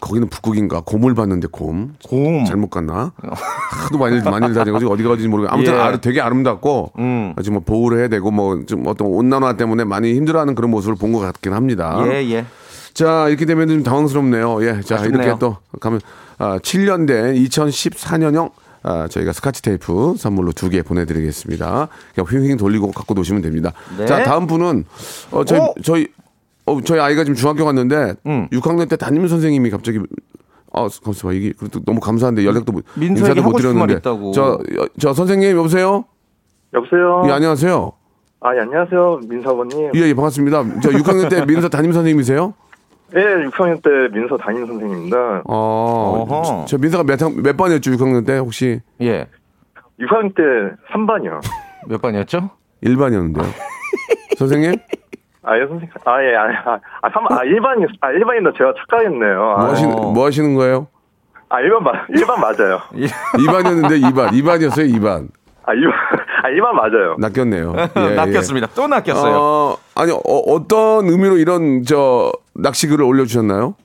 거기는 0.00 0.28
북극인가 0.28 0.80
곰을 0.84 1.14
봤는데 1.14 1.48
곰. 1.50 1.94
곰. 2.08 2.44
잘못 2.44 2.70
갔나? 2.70 3.12
하도 3.20 3.98
많이 3.98 4.20
많이 4.22 4.52
다녀가지고 4.54 4.92
어디가 4.92 5.10
어디인지 5.10 5.28
모르고 5.28 5.48
아무튼 5.50 5.74
예. 5.74 5.78
아, 5.78 5.96
되게 5.96 6.20
아름답고 6.20 6.92
음. 6.98 7.34
지금 7.42 7.54
뭐 7.54 7.62
보호를 7.64 7.98
해야 7.98 8.08
되고 8.08 8.30
뭐 8.30 8.64
좀 8.66 8.86
어떤 8.86 9.08
온난화 9.08 9.56
때문에 9.56 9.84
많이 9.84 10.14
힘들어하는 10.14 10.54
그런 10.54 10.70
모습을 10.70 10.94
본 10.96 11.12
것 11.12 11.20
같긴 11.20 11.52
합니다. 11.52 12.02
예, 12.06 12.24
예. 12.30 12.44
자 12.94 13.28
이렇게 13.28 13.44
되면 13.46 13.68
좀 13.68 13.82
당황스럽네요. 13.82 14.62
예, 14.66 14.80
자 14.82 14.96
아쉽네요. 14.96 15.22
이렇게 15.22 15.38
또 15.38 15.56
가면 15.80 16.00
아, 16.38 16.58
7년 16.58 17.06
된 17.06 17.34
2014년형 17.36 18.50
아, 18.82 19.08
저희가 19.08 19.32
스카치 19.32 19.62
테이프 19.62 20.14
선물로 20.18 20.52
두 20.52 20.68
개 20.70 20.82
보내드리겠습니다. 20.82 21.88
그냥 22.14 22.26
휘휘 22.28 22.56
돌리고 22.56 22.92
갖고 22.92 23.14
노시면 23.14 23.42
됩니다. 23.42 23.72
네. 23.98 24.06
자 24.06 24.22
다음 24.24 24.46
분은 24.46 24.84
어, 25.32 25.44
저희 25.44 25.60
오! 25.60 25.74
저희 25.82 26.08
어, 26.66 26.80
저희 26.82 27.00
아이가 27.00 27.24
지금 27.24 27.34
중학교 27.36 27.64
갔는데 27.64 28.14
음. 28.26 28.48
6학년 28.52 28.88
때 28.88 28.96
담임 28.96 29.26
선생님이 29.28 29.70
갑자기 29.70 30.00
아 30.72 30.88
잠시만 30.88 31.34
이게 31.36 31.52
그래도 31.56 31.80
너무 31.84 32.00
감사한데 32.00 32.44
연락도 32.44 32.72
못- 32.72 32.84
인사도 33.00 33.42
못 33.42 33.52
드렸는데 33.54 33.94
있다고. 33.94 34.32
저, 34.32 34.58
저 34.98 35.12
선생님 35.14 35.56
여보세요? 35.56 36.04
여보세요. 36.74 37.22
예 37.28 37.30
안녕하세요. 37.32 37.92
아, 38.40 38.54
예, 38.54 38.60
안녕하세요. 38.60 39.20
아버님. 39.52 39.90
예, 39.94 40.00
예 40.00 40.14
반갑습니다. 40.14 40.80
저 40.82 40.90
6학년 40.90 41.30
때 41.30 41.44
민서 41.46 41.68
담임 41.68 41.92
선생님이세요? 41.92 42.52
예, 43.16 43.20
6학년 43.48 43.82
때 43.82 43.90
민서 44.18 44.36
담임 44.36 44.66
선생님입니다. 44.66 45.42
어, 45.46 46.26
어허. 46.28 46.42
저, 46.42 46.64
저 46.66 46.78
민서가 46.78 47.04
몇, 47.04 47.22
학- 47.22 47.34
몇 47.40 47.56
반이었죠 47.56 47.92
6학년 47.92 48.26
때 48.26 48.36
혹시 48.38 48.80
예. 49.00 49.26
6학년 50.00 50.34
때 50.34 50.42
3반이요. 50.92 51.40
몇 51.88 52.02
반이었죠? 52.02 52.50
1반이었는데요. 52.84 53.44
선생님? 54.36 54.74
아, 55.46 55.56
예, 55.56 55.60
선생님. 55.60 55.88
아, 56.04 56.22
예, 56.24 56.34
아, 56.34 56.42
아, 56.42 56.80
아, 57.02 57.10
3, 57.10 57.24
아, 57.30 57.44
1반이, 57.44 57.86
아, 58.00 58.08
1반인데 58.10 58.58
제가 58.58 58.74
착각했네요. 58.78 59.36
뭐 59.38 59.54
아, 59.56 59.70
하시는, 59.70 59.92
어. 59.96 60.12
뭐 60.12 60.26
하시는 60.26 60.54
거예요? 60.56 60.88
아 61.48 61.60
1반, 61.60 61.80
마, 61.80 61.92
1반 62.08 62.40
맞아요. 62.40 62.80
2반이었는데 63.38 64.02
2반. 64.02 64.30
2반이었어요, 64.32 64.92
2반. 64.98 65.28
아, 65.64 65.72
2반, 65.72 65.92
아, 66.42 66.48
2반 66.50 66.72
맞아요. 66.72 67.16
낚였네요. 67.20 67.74
예, 67.96 68.10
예. 68.10 68.14
낚였습니다. 68.16 68.66
또 68.74 68.88
낚였어요. 68.88 69.36
어, 69.36 69.76
아니, 69.94 70.10
어, 70.10 70.66
떤 70.68 71.06
의미로 71.06 71.36
이런, 71.36 71.84
저, 71.84 72.32
낚시글을 72.56 73.04
올려주셨나요? 73.04 73.76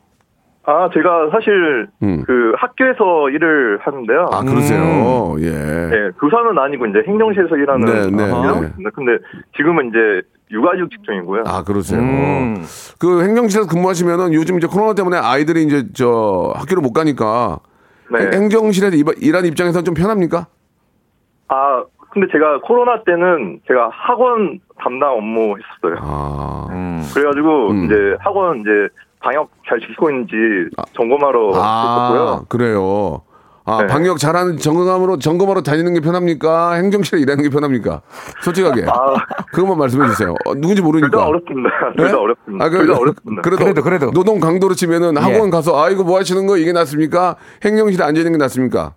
아, 0.64 0.90
제가 0.94 1.30
사실, 1.32 1.88
음. 2.02 2.24
그 2.26 2.54
학교에서 2.58 3.30
일을 3.30 3.80
하는데요. 3.84 4.30
아, 4.32 4.42
그러세요. 4.42 5.36
예. 5.40 5.46
예, 5.48 6.10
교사는 6.20 6.58
아니고 6.58 6.88
이제 6.88 7.04
행정실에서 7.08 7.56
일하는. 7.58 7.86
네, 7.86 8.10
네, 8.10 8.24
일하고 8.26 8.62
네. 8.62 8.90
근데 8.96 9.18
지금은 9.56 9.90
이제 9.90 10.22
육아휴직 10.52 10.90
직종이고요. 10.92 11.44
아, 11.46 11.64
그러세요. 11.64 12.00
음. 12.00 12.64
그 13.00 13.24
행정실에서 13.24 13.68
근무하시면은 13.68 14.34
요즘 14.34 14.58
이제 14.58 14.68
코로나 14.68 14.94
때문에 14.94 15.18
아이들이 15.18 15.64
이제 15.64 15.88
저 15.94 16.52
학교를 16.56 16.82
못 16.82 16.92
가니까 16.94 17.60
네. 18.12 18.30
행정실에서 18.34 18.96
일- 18.96 19.06
일하는 19.24 19.50
입장에서는 19.50 19.86
좀 19.86 19.94
편합니까? 19.94 20.48
아, 21.48 21.84
근데 22.12 22.28
제가 22.32 22.60
코로나 22.62 23.02
때는 23.04 23.62
제가 23.68 23.90
학원 23.92 24.60
담당 24.84 25.14
업무 25.14 25.56
했었어요. 25.58 26.00
아. 26.02 26.68
음. 26.72 27.02
그래가지고 27.14 27.70
음. 27.72 27.86
이제 27.86 27.96
학원 28.20 28.60
이제 28.60 28.70
방역 29.22 29.50
잘 29.68 29.80
지키고 29.80 30.10
있는지 30.10 30.36
점검하러 30.94 31.52
아, 31.56 32.10
했었고요. 32.10 32.46
그래요. 32.50 33.22
아, 33.64 33.82
네. 33.82 33.88
방역 33.88 34.18
잘하는 34.18 34.58
점검하러 34.58 35.18
점검하러 35.20 35.62
다니는 35.62 35.94
게 35.94 36.00
편합니까? 36.00 36.74
행정실에 36.74 37.22
일하는 37.22 37.44
게 37.44 37.50
편합니까? 37.50 38.02
솔직하게. 38.44 38.86
아, 38.88 39.14
그것만 39.54 39.78
말씀해 39.78 40.08
주세요. 40.10 40.32
어, 40.46 40.54
누군지 40.56 40.76
둘 40.76 40.86
모르니까. 40.86 41.18
다 41.18 41.26
어렵습니다. 41.28 41.70
둘 41.96 42.06
네? 42.06 42.12
다 42.12 42.18
어렵습니다. 42.20 42.66
아, 42.66 42.70
그, 42.70 42.78
둘다 42.80 43.00
어렵습니다. 43.00 43.42
그래도, 43.44 43.64
그래도, 43.64 43.82
그래도. 43.84 44.12
노동 44.12 44.40
강도로 44.40 44.74
치면은 44.74 45.16
학원 45.18 45.48
예. 45.48 45.50
가서 45.52 45.82
아 45.82 45.90
이거 45.90 46.04
뭐 46.04 46.18
하시는 46.20 46.46
거 46.48 46.58
이게 46.58 46.72
낫습니까? 46.72 47.36
행정실에 47.64 48.04
앉아 48.04 48.20
있는 48.20 48.32
게 48.34 48.38
낫습니까? 48.40 48.94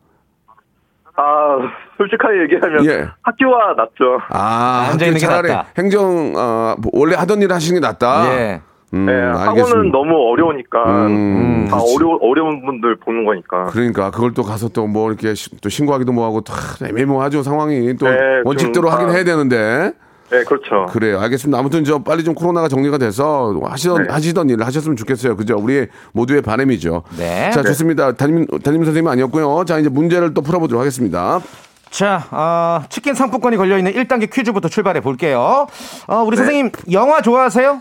아, 1.17 1.59
솔직하게 1.99 2.43
얘기하면 2.45 2.87
예. 2.87 3.07
학교와 3.23 3.75
낫죠. 3.77 4.19
아, 4.31 4.89
앉아 4.93 5.05
있는 5.05 5.21
게 5.21 5.27
차라리 5.27 5.49
낫다. 5.49 5.69
행정 5.79 6.35
어, 6.37 6.75
뭐 6.79 6.91
원래 6.95 7.15
하던 7.17 7.43
일 7.43 7.53
하시는 7.53 7.79
게 7.81 7.87
낫다. 7.87 8.35
예. 8.35 8.63
음, 8.95 9.07
네, 9.07 9.13
알겠습니다. 9.13 9.51
학원은 9.51 9.91
너무 9.93 10.15
어려우니까 10.33 11.07
음, 11.07 11.67
다 11.69 11.77
그렇지. 11.77 11.97
어려 11.97 12.19
어려운 12.23 12.65
분들 12.65 12.97
보는 12.97 13.25
거니까. 13.25 13.65
그러니까 13.67 14.11
그걸 14.11 14.33
또 14.35 14.43
가서 14.43 14.69
또 14.69 14.85
뭐 14.87 15.09
이렇게 15.09 15.35
시- 15.35 15.51
또 15.61 15.69
신고하기도 15.69 16.13
뭐하고 16.13 16.43
다 16.43 16.55
애매모하죠 16.87 17.43
상황이 17.43 17.97
또 17.97 18.07
네, 18.09 18.17
원칙대로 18.45 18.87
좀 18.89 18.93
하긴 18.93 19.09
다- 19.09 19.15
해야 19.15 19.25
되는데 19.25 19.93
네, 20.31 20.43
그렇죠. 20.45 20.87
그래요 20.91 21.19
알겠습니다 21.21 21.59
아무튼 21.59 21.85
저 21.85 21.99
빨리 22.03 22.23
좀 22.25 22.35
코로나가 22.35 22.69
정리가 22.69 22.99
돼서 22.99 23.55
하시던 23.63 24.05
네. 24.05 24.13
하시던 24.13 24.51
일을 24.51 24.67
하셨으면 24.67 24.97
좋겠어요 24.97 25.37
그죠 25.37 25.57
우리 25.59 25.87
모두의 26.13 26.43
바람이죠 26.43 27.03
네. 27.19 27.51
자 27.51 27.63
좋습니다 27.63 28.13
담임 28.13 28.47
담임 28.63 28.85
선생님 28.85 29.09
아니었고요 29.09 29.65
자 29.67 29.79
이제 29.79 29.89
문제를 29.89 30.33
또 30.35 30.41
풀어보도록 30.43 30.81
하겠습니다 30.81 31.41
자, 31.91 32.25
어, 32.33 32.83
치킨 32.89 33.15
상품권이 33.15 33.57
걸려 33.57 33.79
있는 33.79 33.93
1단계 33.93 34.29
퀴즈부터 34.33 34.69
출발해 34.69 35.01
볼게요. 35.01 35.69
어, 36.09 36.17
우리 36.27 36.37
선생님, 36.37 36.73
영화 36.91 37.21
좋아하세요? 37.23 37.81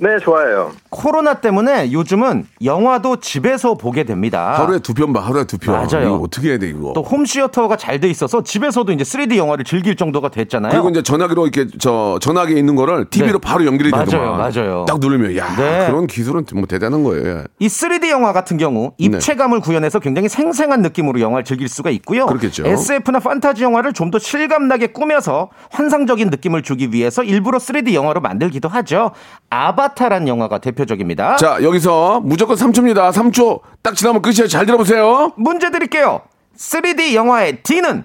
네, 0.00 0.16
좋아요. 0.20 0.70
코로나 0.90 1.34
때문에 1.34 1.90
요즘은 1.90 2.46
영화도 2.62 3.16
집에서 3.18 3.74
보게 3.74 4.04
됩니다. 4.04 4.52
하루에 4.56 4.78
두 4.78 4.94
편 4.94 5.12
봐 5.12 5.18
하루에 5.20 5.42
두 5.44 5.58
편 5.58 5.74
맞아요. 5.74 6.06
이거 6.06 6.14
어떻게 6.22 6.50
해야 6.50 6.58
돼 6.58 6.68
이거 6.68 6.92
또 6.94 7.02
홈시어터가 7.02 7.76
잘 7.76 7.98
돼 7.98 8.08
있어서 8.08 8.44
집에서도 8.44 8.92
이제 8.92 9.02
3D 9.02 9.36
영화를 9.36 9.64
즐길 9.64 9.96
정도가 9.96 10.28
됐잖아요. 10.28 10.70
그리고 10.70 10.88
이제 10.90 11.02
전화기로 11.02 11.48
이렇게 11.48 11.68
저 11.80 12.16
전화기에 12.22 12.56
있는 12.56 12.76
거를 12.76 13.06
TV로 13.10 13.32
네. 13.32 13.38
바로 13.40 13.66
연결이 13.66 13.90
맞아요, 13.90 14.04
되더만 14.04 14.38
맞아요. 14.38 14.84
딱 14.86 15.00
누르면 15.00 15.36
야 15.36 15.56
네. 15.56 15.86
그런 15.88 16.06
기술은 16.06 16.44
뭐 16.54 16.66
대단한 16.66 17.02
거예요 17.02 17.26
예. 17.38 17.44
이 17.58 17.66
3D 17.66 18.08
영화 18.10 18.32
같은 18.32 18.56
경우 18.56 18.92
입체감을 18.98 19.58
구현해서 19.60 19.98
굉장히 19.98 20.28
생생한 20.28 20.80
느낌으로 20.82 21.18
영화를 21.20 21.44
즐길 21.44 21.68
수가 21.68 21.90
있고요. 21.90 22.26
그렇겠죠. 22.26 22.64
SF나 22.66 23.18
판타지 23.18 23.62
영화를 23.64 23.92
좀 23.92 24.08
더 24.08 24.18
실감나게 24.18 24.86
꾸며서 24.88 25.50
환상적인 25.70 26.30
느낌을 26.30 26.62
주기 26.62 26.92
위해서 26.92 27.22
일부러 27.22 27.58
3D 27.58 27.92
영화로 27.92 28.20
만들기도 28.22 28.68
하죠. 28.70 29.10
아바 29.50 29.87
타란 29.94 30.28
영화가 30.28 30.58
대표적입니다. 30.58 31.36
자, 31.36 31.58
여기서 31.62 32.20
무조건 32.24 32.56
3초입니다. 32.56 33.10
3초 33.12 33.60
딱 33.82 33.94
지나면 33.94 34.22
끝이에요. 34.22 34.46
잘 34.48 34.66
들어보세요. 34.66 35.32
문제 35.36 35.70
드릴게요. 35.70 36.22
3D 36.56 37.14
영화의 37.14 37.62
D는 37.62 38.04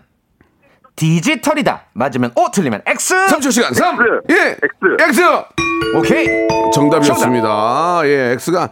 디지털이다. 0.96 1.86
맞으면 1.94 2.32
O, 2.36 2.52
틀리면 2.52 2.82
X. 2.86 3.16
3초 3.28 3.52
시간. 3.52 3.74
3, 3.74 3.96
X. 3.96 4.04
1, 4.30 4.58
X. 5.00 5.20
X. 5.20 5.22
오케이. 5.98 6.28
정답이었습니다. 6.74 8.02
예, 8.06 8.32
X가 8.34 8.70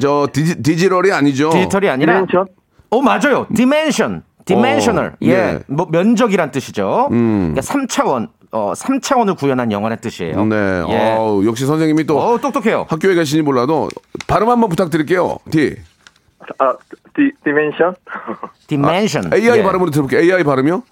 저 0.00 0.28
디지, 0.32 0.62
디지털이 0.62 1.10
아니죠. 1.12 1.50
디지털이 1.50 1.88
아니라 1.88 2.14
dimension? 2.14 2.46
오 2.90 3.02
맞아요. 3.02 3.46
Dimension. 3.54 4.22
Dimensional. 4.44 5.06
어, 5.08 5.16
예. 5.22 5.28
예. 5.30 5.60
뭐 5.66 5.86
면적이란 5.90 6.50
뜻이죠. 6.50 7.08
음. 7.12 7.52
그러니까 7.54 7.60
3차원 7.60 8.28
어 8.50 8.72
3차원을 8.74 9.36
구현한 9.36 9.70
영화의 9.72 9.98
뜻이에요. 10.00 10.44
네. 10.46 10.56
예. 10.88 11.14
어우, 11.18 11.44
역시 11.46 11.66
선생님이 11.66 12.04
또 12.04 12.18
어 12.18 12.38
똑똑해요. 12.38 12.86
학교에 12.88 13.14
계시니 13.14 13.42
몰라도 13.42 13.88
발음 14.26 14.48
한번 14.48 14.68
부탁드릴게요. 14.70 15.38
D. 15.50 15.76
아, 16.58 16.72
디, 17.14 17.30
dimension? 17.44 17.94
Dimension. 18.68 19.30
AI 19.34 19.58
예. 19.58 19.62
발음으로 19.62 19.90
들어볼게요. 19.90 20.20
AI 20.20 20.44
발음이요? 20.44 20.82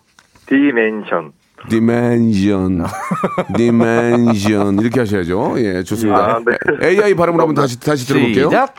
Dimension. 0.47 1.33
Dimension. 1.71 2.85
Dimension. 3.57 4.79
이렇게 4.81 5.01
하셔야죠. 5.01 5.55
예, 5.59 5.83
좋습니다. 5.83 6.19
아, 6.37 6.41
네. 6.45 6.87
AI 6.87 7.15
발음으로 7.15 7.43
한번 7.43 7.55
다시 7.55 7.81
다시 7.81 8.07
들어볼게요. 8.07 8.47
시작. 8.51 8.75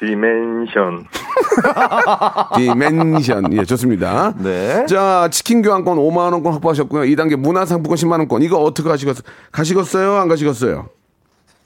Dimension. 0.00 1.04
Dimension. 2.56 3.52
예, 3.52 3.64
좋습니다. 3.64 4.32
네. 4.38 4.86
자, 4.86 5.28
치킨 5.30 5.62
교환권 5.62 5.98
5만 5.98 6.32
원권 6.32 6.54
확보하셨고요. 6.54 7.02
2단계 7.02 7.36
문화상품권 7.36 7.96
10만 7.96 8.12
원권. 8.20 8.42
이거 8.42 8.58
어떻게 8.58 8.88
가시겠어요? 8.88 9.22
가시겠어요? 9.52 10.16
안 10.16 10.28
가시겠어요? 10.28 10.88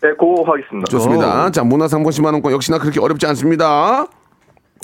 네, 0.03 0.11
그거 0.18 0.42
하겠습니다. 0.47 0.87
좋습니다. 0.90 1.51
자, 1.51 1.62
문화상품권 1.64 2.12
10만 2.12 2.33
원권 2.35 2.53
역시나 2.53 2.79
그렇게 2.79 3.01
어렵지 3.01 3.27
않습니다. 3.29 4.07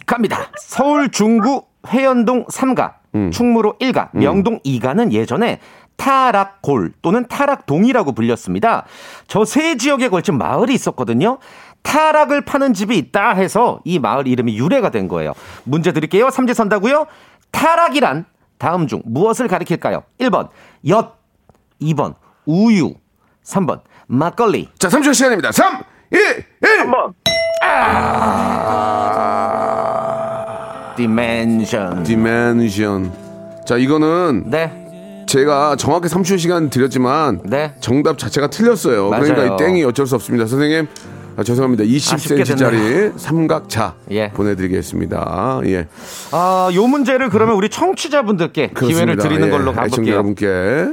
갑니다. 0.06 0.38
서울 0.56 1.10
중구 1.10 1.64
회연동 1.88 2.46
3가, 2.46 2.94
음. 3.14 3.30
충무로 3.30 3.74
1가, 3.80 4.08
명동 4.12 4.60
2가는 4.60 5.12
예전에 5.12 5.60
타락골 5.96 6.92
또는 7.02 7.26
타락동이라고 7.28 8.12
불렸습니다. 8.12 8.86
저 9.28 9.44
세 9.44 9.76
지역에 9.76 10.08
걸친 10.08 10.38
마을이 10.38 10.72
있었거든요. 10.72 11.38
타락을 11.82 12.42
파는 12.44 12.74
집이 12.74 12.96
있다 12.96 13.30
해서 13.30 13.80
이 13.84 13.98
마을 13.98 14.26
이름이 14.28 14.58
유래가 14.58 14.90
된 14.90 15.08
거예요. 15.08 15.32
문제 15.64 15.92
드릴게요. 15.92 16.30
삼지 16.30 16.54
선다고요? 16.54 17.06
타락이란 17.50 18.26
다음 18.58 18.86
중 18.86 19.02
무엇을 19.04 19.48
가리킬까요? 19.48 20.02
1번 20.20 20.48
엿, 20.88 21.16
2번 21.80 22.14
우유, 22.46 22.94
3번 23.44 23.80
막걸리. 24.06 24.68
자, 24.78 24.88
3초 24.88 25.14
시간입니다. 25.14 25.52
3, 25.52 25.82
2, 26.12 26.16
1. 26.16 26.44
한번 26.80 27.14
dimension. 30.96 32.02
Dimension. 32.02 33.12
자, 33.66 33.76
이거는 33.76 34.44
네, 34.50 35.24
제가 35.26 35.76
정확히 35.76 36.08
3초 36.08 36.38
시간 36.38 36.68
드렸지만 36.70 37.40
네. 37.44 37.72
정답 37.80 38.18
자체가 38.18 38.50
틀렸어요. 38.50 39.08
맞아요. 39.08 39.22
그러니까 39.24 39.54
이 39.54 39.56
땡이 39.56 39.84
어쩔 39.84 40.06
수 40.06 40.14
없습니다. 40.16 40.46
선생님, 40.46 40.88
아, 41.36 41.42
죄송합니다. 41.42 41.84
아쉽게 41.84 42.42
20cm짜리 42.42 43.18
삼각차 43.18 43.94
예. 44.10 44.30
보내드리겠습니다. 44.32 45.60
예. 45.66 45.86
아, 46.32 46.70
요 46.74 46.86
문제를 46.86 47.30
그러면 47.30 47.56
우리 47.56 47.68
청취자분들께 47.68 48.68
기회를 48.68 49.16
그렇습니다. 49.16 49.22
드리는 49.22 49.46
예, 49.46 49.50
걸로 49.50 49.72
가볼게요. 49.72 50.12
여러분께. 50.14 50.46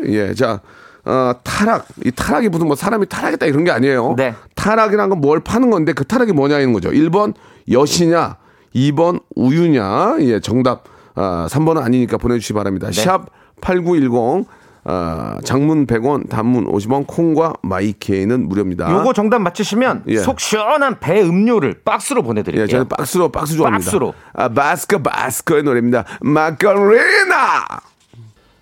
예. 0.08 0.34
자, 0.34 0.62
어, 1.06 1.32
타락. 1.44 1.88
이 2.06 2.12
타락이 2.12 2.50
무슨 2.50 2.68
뭐 2.68 2.76
사람이 2.76 3.08
타락했다 3.08 3.46
이런 3.46 3.64
게 3.64 3.72
아니에요. 3.72 4.16
네. 4.18 4.34
타락이란 4.56 5.10
건 5.10 5.18
뭘 5.22 5.40
파는 5.40 5.70
건데 5.70 5.94
그 5.94 6.06
타락이 6.06 6.32
뭐냐 6.34 6.60
이런 6.60 6.74
거죠. 6.74 6.90
1번 6.92 7.34
엿이냐, 7.72 8.36
2번 8.76 9.22
우유냐. 9.36 10.18
예, 10.20 10.40
정답. 10.40 10.84
아, 11.16 11.48
3번은 11.50 11.82
아니니까 11.82 12.18
보내 12.18 12.36
주시기 12.36 12.54
바랍니다. 12.54 12.88
네. 12.88 12.94
샵 12.94 13.26
8910. 13.62 14.46
아, 14.90 15.38
장문 15.44 15.86
100원, 15.86 16.30
단문 16.30 16.66
50원, 16.72 17.06
콩과 17.08 17.56
my 17.62 17.87
K는 17.87 18.48
무료입니다. 18.48 18.90
요거 18.90 19.12
정답 19.12 19.40
맞히시면 19.40 20.04
예. 20.08 20.18
속 20.20 20.40
시원한 20.40 21.00
배 21.02 21.22
음료를 21.22 21.82
박스로 21.84 22.24
보내드릴게요. 22.24 22.64
예, 22.64 22.68
저는 22.68 22.88
박스로 22.88 23.30
박스 23.30 23.58
좋아합니다. 23.58 23.84
박스로. 23.84 24.14
아, 24.34 24.48
버스커 24.48 25.04
버스커의 25.04 25.64
노래입니다. 25.64 26.06
막걸리나. 26.22 27.66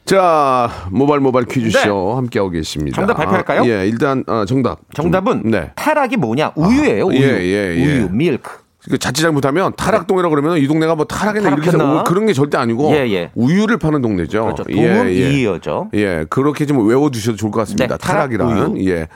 자, 0.06 0.70
모발 0.90 1.20
모발 1.20 1.46
퀴즈쇼 1.46 2.16
함께하고 2.16 2.50
계십니다. 2.50 2.96
네. 2.96 3.02
정답 3.02 3.18
발표할까요? 3.18 3.72
예, 3.72 3.88
일단 3.88 4.24
어, 4.28 4.46
정답. 4.46 4.80
정답은 4.96 5.44
좀, 5.44 5.52
네. 5.52 5.72
타락이 5.76 6.18
뭐냐? 6.18 6.54
우유예요. 6.56 7.06
우유. 7.06 7.22
예, 7.22 7.40
예, 7.40 7.76
예. 7.78 7.84
우유, 8.00 8.10
밀크. 8.12 8.65
그 8.90 8.98
자칫 8.98 9.22
잘못하면 9.24 9.74
타락동이라고 9.76 10.30
그러면 10.36 10.58
이 10.58 10.68
동네가 10.68 10.96
뭐 10.96 11.06
타락했나 11.06 11.50
이렇게? 11.50 11.72
생각- 11.72 12.04
그런 12.06 12.26
게 12.26 12.34
절대 12.34 12.58
아니고 12.58 12.92
예, 12.92 13.10
예. 13.12 13.32
우유를 13.36 13.78
파는 13.78 14.02
동네죠. 14.02 14.44
그렇죠. 14.44 14.64
동은 14.64 15.10
이어죠. 15.12 15.90
예, 15.96 16.26
그렇게 16.30 16.66
좀 16.66 16.88
외워 16.88 17.10
두셔도 17.10 17.36
좋을 17.38 17.52
것 17.52 17.60
같습니다. 17.62 17.86
네, 17.86 17.98
타락 17.98 18.30
타락이란. 18.30 18.76
우유. 18.78 18.90
예. 18.92 19.08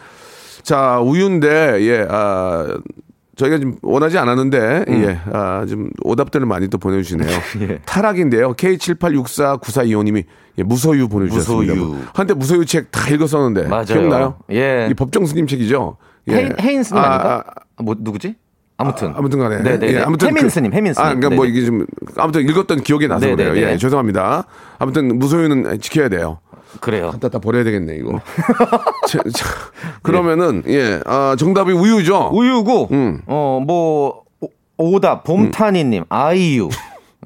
자, 0.64 1.00
우유인데 1.00 1.78
예, 1.82 2.08
아 2.10 2.68
저희가 3.38 3.58
좀 3.60 3.78
원하지 3.82 4.18
않았는데 4.18 4.86
예, 4.90 5.20
아, 5.32 5.66
좀 5.70 5.90
오답들을 6.04 6.46
많이 6.46 6.68
또 6.68 6.78
보내주시네요. 6.78 7.30
음. 7.58 7.62
예. 7.72 7.78
타락인데요. 7.86 8.54
K78649425님이 8.56 10.24
예, 10.58 10.64
무소유 10.64 11.08
보내주셨습니다. 11.08 11.74
무소유. 11.76 11.98
한때 12.14 12.34
무소유 12.34 12.66
책 12.66 12.92
다 12.92 13.08
읽었었는데 13.10 13.68
맞아요. 13.70 13.86
기억나요? 13.86 14.36
예. 14.52 14.88
이 14.90 14.94
법정 14.94 15.26
스님 15.26 15.48
책이죠. 15.48 15.98
예. 16.28 16.34
헤인, 16.34 16.54
헤인 16.60 16.84
스님 16.84 17.02
아, 17.02 17.06
아, 17.08 17.12
닌가 17.14 17.44
아, 17.78 17.84
뭐 17.84 17.96
누구지? 17.98 18.36
아무튼. 18.80 19.14
아 19.16 19.22
무튼 19.22 19.40
간에. 19.40 19.58
네네네. 19.62 19.94
예, 19.94 20.00
아무튼 20.00 20.30
해민 20.30 20.44
그- 20.44 20.50
스님, 20.50 20.74
해민 20.74 20.94
스님. 20.94 21.06
아, 21.06 21.14
그러니까 21.14 21.36
뭐 21.36 21.46
네네. 21.46 21.58
이게 21.58 21.66
좀 21.66 21.86
아무튼 22.18 22.42
읽었던 22.50 22.82
기억이 22.82 23.08
나서 23.08 23.26
네네네. 23.28 23.50
그래요. 23.52 23.68
예, 23.70 23.78
죄송합니다. 23.78 24.46
아무튼 24.80 25.20
무소유는 25.20 25.80
지켜야 25.82 26.10
돼요. 26.10 26.40
그래요. 26.82 27.10
갖다 27.12 27.30
다 27.30 27.40
버려야 27.40 27.64
되겠네, 27.64 27.96
이거. 27.98 28.20
자, 29.08 29.20
자, 29.34 29.46
그러면은 30.04 30.64
예, 30.68 31.00
아, 31.06 31.36
정답이 31.38 31.72
우유죠. 31.74 32.30
우유고, 32.32 32.90
음. 32.92 33.22
어, 33.26 33.60
뭐, 33.66 34.22
오- 34.40 34.50
오다, 34.78 35.24
봄타니님, 35.24 36.06
아이유, 36.10 36.70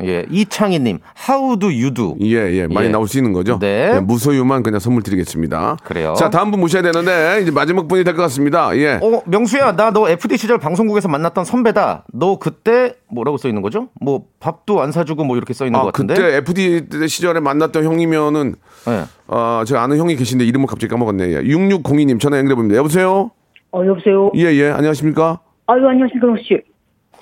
예, 0.01 0.25
이창희님, 0.31 0.97
하우드 1.13 1.65
유두. 1.71 2.15
예, 2.21 2.51
예, 2.51 2.67
많이 2.67 2.87
예. 2.87 2.91
나올 2.91 3.07
수 3.07 3.17
있는 3.19 3.31
거죠. 3.31 3.59
네. 3.59 3.91
예, 3.95 3.99
무소유만 3.99 4.63
그냥 4.63 4.79
선물 4.79 5.03
드리겠습니다. 5.03 5.77
그래요. 5.83 6.15
자, 6.17 6.31
다음 6.31 6.49
분 6.49 6.59
모셔야 6.61 6.81
되는데 6.81 7.39
이제 7.43 7.51
마지막 7.51 7.87
분이 7.87 8.03
될 8.03 8.15
것 8.15 8.23
같습니다. 8.23 8.75
예. 8.75 8.99
어, 9.03 9.21
명수야, 9.27 9.75
나 9.75 9.91
너 9.91 10.09
FD 10.09 10.37
시절 10.37 10.57
방송국에서 10.57 11.07
만났던 11.09 11.45
선배다. 11.45 12.05
너 12.11 12.39
그때 12.39 12.95
뭐라고 13.07 13.37
써 13.37 13.47
있는 13.47 13.61
거죠? 13.61 13.89
뭐 14.01 14.23
밥도 14.39 14.81
안 14.81 14.91
사주고 14.91 15.23
뭐 15.25 15.37
이렇게 15.37 15.53
써 15.53 15.65
있는 15.65 15.79
아, 15.79 15.83
것 15.83 15.93
같은데. 15.93 16.15
그때 16.15 16.35
FD 16.37 17.07
시절에 17.07 17.39
만났던 17.39 17.83
형이면은 17.83 18.55
예. 18.87 19.03
아, 19.27 19.63
제가 19.67 19.83
아는 19.83 19.97
형이 19.99 20.15
계신데 20.15 20.43
이름을 20.45 20.65
갑자기 20.65 20.89
까먹었네. 20.89 21.29
예. 21.33 21.41
6602님 21.43 22.19
전화 22.19 22.39
연결해 22.39 22.55
봅니다. 22.55 22.77
여보세요? 22.77 23.29
어, 23.71 23.85
여보세요? 23.85 24.31
예, 24.35 24.45
예. 24.55 24.71
안녕하십니까? 24.71 25.39
아유, 25.67 25.87
안녕하십니까, 25.87 26.27
혹시. 26.27 26.61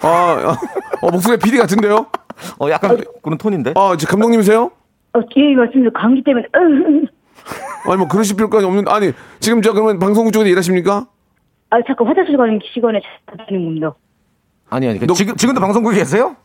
아, 0.04 0.08
아, 0.08 0.58
어, 1.02 1.12
목소리 1.12 1.38
PD 1.38 1.58
같은데요? 1.58 2.08
어, 2.60 2.70
약간 2.70 2.98
그런 3.22 3.38
톤인데. 3.38 3.74
아, 3.76 3.96
저 4.00 4.08
감독님이세요? 4.08 4.72
어, 5.14 5.20
예, 5.38 5.56
맞습니다. 5.56 6.00
감기 6.00 6.24
때문에. 6.24 6.46
아니, 6.54 7.98
뭐, 7.98 8.08
그러실 8.08 8.36
필요까지 8.36 8.66
없는데. 8.66 8.90
아니, 8.92 9.12
지금 9.40 9.62
저 9.62 9.74
그러면 9.74 10.00
방송국 10.00 10.32
쪽에 10.34 10.50
일하십니까? 10.50 11.08
아, 11.70 11.78
잠깐 11.88 12.08
화장실 12.08 12.38
가는 12.38 12.60
시간에 12.74 13.00
찾아다니는 13.30 13.66
겁니다. 13.66 13.94
아니, 14.70 14.88
아니. 14.88 15.00
너- 15.00 15.14
지금, 15.14 15.36
지금도 15.36 15.60
방송국에 15.62 15.98
계세요? 15.98 16.36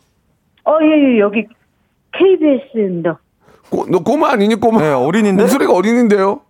어, 0.65 0.79
예, 0.83 0.87
예, 1.15 1.19
여기 1.21 1.47
KBS입니다. 2.13 3.19
꼬, 3.71 3.87
너 3.91 3.99
꼬마 4.01 4.31
아니니, 4.33 4.55
꼬마? 4.57 4.81
네, 4.81 4.93
어린인데? 4.93 5.43
목소리가 5.43 5.73
어린인데요? 5.73 6.41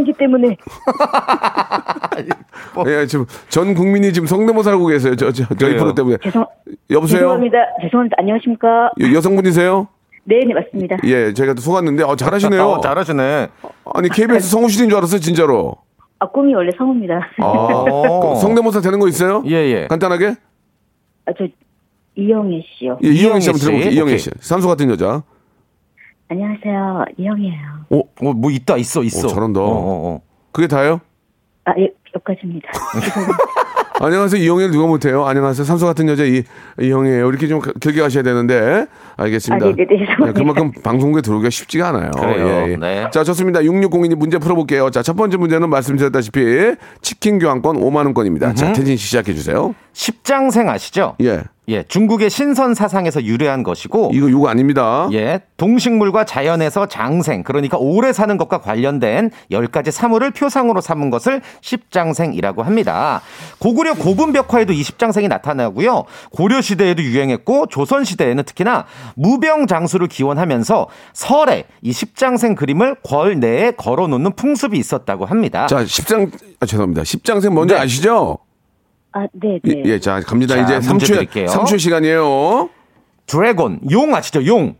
감기 0.00 0.12
때문에. 0.14 0.56
예, 2.86 3.06
지금 3.06 3.26
전 3.48 3.74
국민이 3.74 4.12
지금 4.12 4.26
성대모사 4.26 4.72
하고 4.72 4.86
계세요. 4.86 5.14
저, 5.16 5.30
저, 5.32 5.44
저희. 5.54 5.76
프로 5.76 5.94
때문에. 5.94 6.16
죄송, 6.22 6.44
여보세요? 6.90 7.20
죄송합니다. 7.20 7.58
죄송합니다. 7.82 8.16
안녕하십니까? 8.18 8.90
여- 9.00 9.14
여성분이세요? 9.14 9.88
네, 10.24 10.40
네, 10.46 10.54
맞습니다. 10.54 10.96
예, 11.04 11.32
제가 11.32 11.54
또 11.54 11.60
속았는데, 11.62 12.04
어, 12.04 12.16
잘하시네요. 12.16 12.62
어, 12.64 12.80
잘하시네. 12.80 13.48
아니, 13.94 14.08
KBS 14.08 14.50
성우실인 14.50 14.88
줄 14.90 14.98
알았어요, 14.98 15.20
진짜로. 15.20 15.76
아, 16.18 16.28
꿈이 16.28 16.54
원래 16.54 16.70
성우입니다. 16.76 17.14
아, 17.38 17.44
어. 17.46 18.34
그 18.34 18.40
성대모사 18.40 18.80
되는 18.80 18.98
거 19.00 19.08
있어요? 19.08 19.42
예, 19.46 19.52
예. 19.52 19.86
간단하게? 19.88 20.34
아, 21.26 21.32
저, 21.38 21.46
이영애 22.16 22.62
씨요. 22.78 22.98
예, 23.02 23.08
이영애 23.08 23.40
씨 23.40 23.48
한번 23.48 23.58
씨. 23.58 23.64
들어볼게요. 23.64 23.90
이영애. 23.92 24.18
씨. 24.18 24.30
산소 24.40 24.68
같은 24.68 24.90
여자. 24.90 25.22
안녕하세요. 26.30 27.04
이영애예요. 27.18 27.56
오, 27.90 27.98
어, 28.00 28.32
뭐 28.32 28.50
있다, 28.52 28.76
있어, 28.76 29.02
있어. 29.02 29.26
오, 29.26 29.30
잘한다. 29.30 29.60
어, 29.60 29.64
어, 29.64 30.14
어. 30.14 30.20
그게 30.52 30.68
다예요? 30.68 31.00
아, 31.64 31.72
예, 31.76 31.88
여기까지입니다. 32.14 32.68
안녕하세요. 34.02 34.40
이영애를 34.42 34.70
누가 34.70 34.86
못해요? 34.86 35.26
안녕하세요. 35.26 35.64
산소 35.64 35.86
같은 35.86 36.08
여자 36.08 36.24
이, 36.24 36.42
이영애예요. 36.80 37.28
이렇게 37.28 37.48
좀 37.48 37.58
가- 37.60 37.72
길게 37.80 38.00
가셔야 38.00 38.22
되는데. 38.22 38.86
알겠습니다. 39.16 39.66
아, 39.66 39.68
네네네, 39.70 39.88
죄송합니다. 39.88 40.26
네, 40.26 40.32
그만큼 40.32 40.72
방송국에 40.82 41.20
들어오기가 41.20 41.50
쉽지가 41.50 41.88
않아요. 41.88 42.10
그래요. 42.12 42.76
네. 42.78 43.10
자, 43.12 43.24
좋습니다. 43.24 43.60
6602님 43.60 44.14
문제 44.14 44.38
풀어볼게요. 44.38 44.90
자, 44.90 45.02
첫 45.02 45.14
번째 45.16 45.36
문제는 45.36 45.68
말씀드렸다시피 45.68 46.76
치킨 47.02 47.38
교환권 47.40 47.76
5만원권입니다. 47.76 48.54
자, 48.56 48.72
태진 48.72 48.96
씨 48.96 49.06
시작해주세요. 49.08 49.74
십장생 49.92 50.68
아시죠? 50.68 51.16
예. 51.20 51.42
예, 51.70 51.84
중국의 51.84 52.30
신선 52.30 52.74
사상에서 52.74 53.22
유래한 53.22 53.62
것이고 53.62 54.10
이거 54.12 54.28
요거 54.28 54.48
아닙니다. 54.48 55.08
예, 55.12 55.40
동식물과 55.56 56.24
자연에서 56.24 56.86
장생, 56.86 57.44
그러니까 57.44 57.78
오래 57.78 58.12
사는 58.12 58.36
것과 58.36 58.60
관련된 58.60 59.30
10가지 59.52 59.92
사물을 59.92 60.32
표상으로 60.32 60.80
삼은 60.80 61.10
것을 61.10 61.40
십장생이라고 61.60 62.64
합니다. 62.64 63.22
고구려 63.58 63.94
고분벽화에도 63.94 64.72
이 64.72 64.82
십장생이 64.82 65.28
나타나고요. 65.28 66.04
고려 66.32 66.60
시대에도 66.60 67.02
유행했고 67.02 67.66
조선 67.66 68.04
시대에는 68.04 68.42
특히나 68.44 68.86
무병 69.14 69.68
장수를 69.68 70.08
기원하면서 70.08 70.88
설에 71.12 71.64
이 71.82 71.92
십장생 71.92 72.56
그림을 72.56 72.96
궐 73.04 73.38
내에 73.38 73.72
걸어 73.72 74.08
놓는 74.08 74.32
풍습이 74.34 74.76
있었다고 74.76 75.24
합니다. 75.24 75.68
자, 75.68 75.84
십장, 75.84 76.30
아, 76.58 76.66
죄송합니다. 76.66 77.04
십장생 77.04 77.54
뭔지 77.54 77.74
네. 77.74 77.80
아시죠? 77.80 78.38
아, 79.12 79.26
네, 79.32 79.58
예, 79.64 79.74
네. 79.74 79.82
예, 79.86 80.00
자, 80.00 80.20
갑니다. 80.20 80.54
자, 80.54 80.62
이제 80.78 80.88
문제 80.88 81.06
3초, 81.06 81.14
드릴게요. 81.16 81.46
3초 81.46 81.78
시간이에요. 81.78 82.70
드래곤, 83.26 83.80
용 83.90 84.14
아시죠? 84.14 84.44
용. 84.46 84.76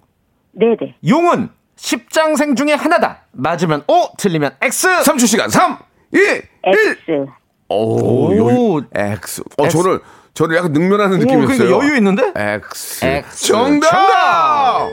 네, 0.53 0.77
네. 0.81 0.95
용은 1.09 1.49
십장생 1.77 2.55
중에 2.55 2.75
하나다. 2.75 3.25
맞으면 3.33 3.83
O, 3.89 4.09
틀리면 4.19 4.53
X. 4.61 4.89
3초 5.03 5.27
시간. 5.27 5.49
3, 5.49 5.79
2, 6.15 6.19
1. 6.19 6.43
X. 6.65 7.27
오, 7.69 8.29
오. 8.29 8.37
여유, 8.37 8.83
X. 8.95 9.43
어, 9.59 9.65
X. 9.65 9.77
저를, 9.77 10.01
저를 10.35 10.57
약간 10.57 10.73
능멸하는 10.73 11.17
오, 11.17 11.21
느낌이었어요. 11.21 11.59
그러니까 11.59 11.87
여유 11.87 11.97
있는데? 11.97 12.33
X. 12.37 13.05
X. 13.05 13.47
정답! 13.49 13.91
정답! 13.91 14.89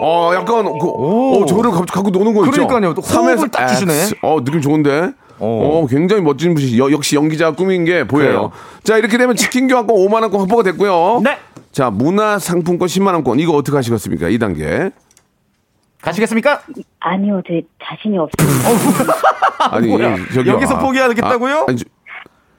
어, 0.00 0.32
약간, 0.34 0.64
그, 0.78 0.86
오. 0.86 1.42
어, 1.42 1.46
저를 1.46 1.70
갖고, 1.70 1.86
갖고 1.86 2.10
노는 2.10 2.34
거 2.34 2.44
있죠? 2.46 2.66
그러니까요. 2.66 2.94
또 2.94 3.00
호흡을 3.00 3.48
딱 3.48 3.66
주시네. 3.68 3.92
X. 3.92 4.14
어, 4.22 4.44
느낌 4.44 4.60
좋은데? 4.60 5.12
어. 5.38 5.82
어, 5.82 5.86
굉장히 5.86 6.22
멋진 6.22 6.54
분이 6.54 6.78
여, 6.78 6.90
역시 6.90 7.16
연기자 7.16 7.50
꿈인 7.52 7.84
게 7.84 8.04
보여요. 8.06 8.26
그래요. 8.28 8.52
자, 8.84 8.96
이렇게 8.96 9.18
되면 9.18 9.36
치킨 9.36 9.68
교환권 9.68 9.94
5만 9.96 10.22
원권 10.22 10.40
확보가 10.40 10.62
됐고요. 10.62 11.20
네. 11.22 11.38
자, 11.72 11.90
문화 11.90 12.38
상품권 12.38 12.88
10만 12.88 13.12
원권. 13.14 13.38
이거 13.40 13.52
어떻게 13.52 13.76
하시겠습니까? 13.76 14.28
2 14.28 14.38
단계. 14.38 14.90
가시겠습니까? 16.00 16.62
아니요, 17.00 17.42
제 17.46 17.62
자신이 17.84 18.16
없어요. 18.18 18.48
아니, 19.70 19.88
저기. 20.32 20.48
여기서 20.50 20.78
포기하겠다고요? 20.78 21.64
아니, 21.68 21.78
저, 21.78 21.84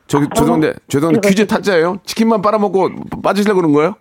저기, 0.07 0.27
죄송한데, 0.35 0.73
죄송한데 0.87 1.19
그거 1.19 1.29
퀴즈 1.29 1.41
진짜- 1.45 1.55
타짜예요? 1.55 1.99
치킨만 2.05 2.41
빨아먹고 2.41 2.89
빠지려고 3.23 3.61
그런 3.61 3.73
거예요? 3.73 3.95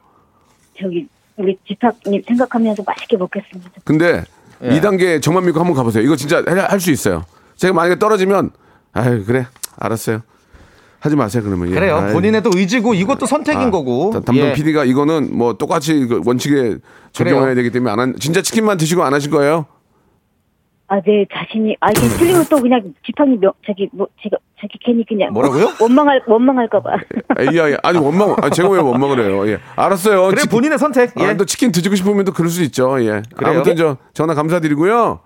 저기 0.81 1.07
우리 1.37 1.57
집합님 1.67 2.23
생각하면서 2.27 2.83
맛있게 2.87 3.17
먹겠습니다. 3.17 3.71
근데 3.85 4.25
예. 4.63 4.69
2단계 4.81 5.23
정말 5.23 5.45
믿고 5.45 5.61
한번 5.61 5.75
가보세요. 5.77 6.03
이거 6.03 6.17
진짜 6.17 6.43
할 6.47 6.81
수 6.81 6.91
있어요. 6.91 7.25
제가 7.57 7.73
만약에 7.75 7.99
떨어지면, 7.99 8.51
아유, 8.97 9.25
그래. 9.25 9.47
알았어요. 9.79 10.23
하지 11.01 11.15
마세요, 11.17 11.43
그러면. 11.45 11.69
예. 11.71 11.75
그래요. 11.75 11.97
아이. 11.97 12.13
본인의 12.13 12.43
또 12.43 12.51
의지고 12.55 12.95
이것도 12.95 13.27
선택인 13.27 13.69
아, 13.69 13.71
거고. 13.71 14.11
다- 14.13 14.21
담당 14.21 14.49
예. 14.49 14.53
PD가 14.55 14.85
이거는 14.85 15.37
뭐 15.37 15.53
똑같이 15.55 16.07
그 16.07 16.21
원칙에 16.25 16.77
적용해야. 17.13 17.55
되기 17.55 17.71
때문에 17.71 17.93
안 17.93 18.01
한, 18.01 18.17
진짜 18.19 18.41
치킨만 18.43 18.79
드시고 18.79 19.05
안 19.05 19.13
하실 19.15 19.31
거예요? 19.31 19.67
아, 20.89 21.01
네, 21.01 21.27
자신이, 21.35 21.77
아, 21.81 21.91
이게 21.91 22.01
틀리면 22.17 22.47
또 22.49 22.61
그냥 22.63 22.81
집합님 23.05 23.41
명, 23.41 23.53
저기, 23.67 23.89
뭐, 23.93 24.07
제가, 24.23 24.37
저기 24.61 24.79
괜히 24.85 25.05
그냥. 25.05 25.33
뭐라고요? 25.33 25.73
원망할, 25.83 26.23
원망할까봐. 26.29 26.91
에이, 27.41 27.59
야, 27.59 27.73
야, 27.73 27.77
아니 27.83 27.99
원망, 27.99 28.37
아니, 28.41 28.53
제가 28.53 28.69
왜 28.69 28.79
원망을 28.81 29.19
해요? 29.21 29.49
예, 29.49 29.59
알았어요. 29.75 30.29
그래 30.29 30.43
치- 30.43 30.49
본인의 30.49 30.79
선택. 30.79 31.11
예. 31.19 31.25
아, 31.25 31.37
또 31.37 31.45
치킨 31.45 31.73
드시고 31.73 31.97
싶으면 31.97 32.25
또 32.25 32.33
그럴 32.33 32.49
수 32.51 32.63
있죠. 32.63 33.01
예. 33.01 33.21
그래요? 33.37 33.55
아무튼 33.57 33.75
저 33.75 33.97
전화 34.15 34.35
감사드리고요. 34.35 35.19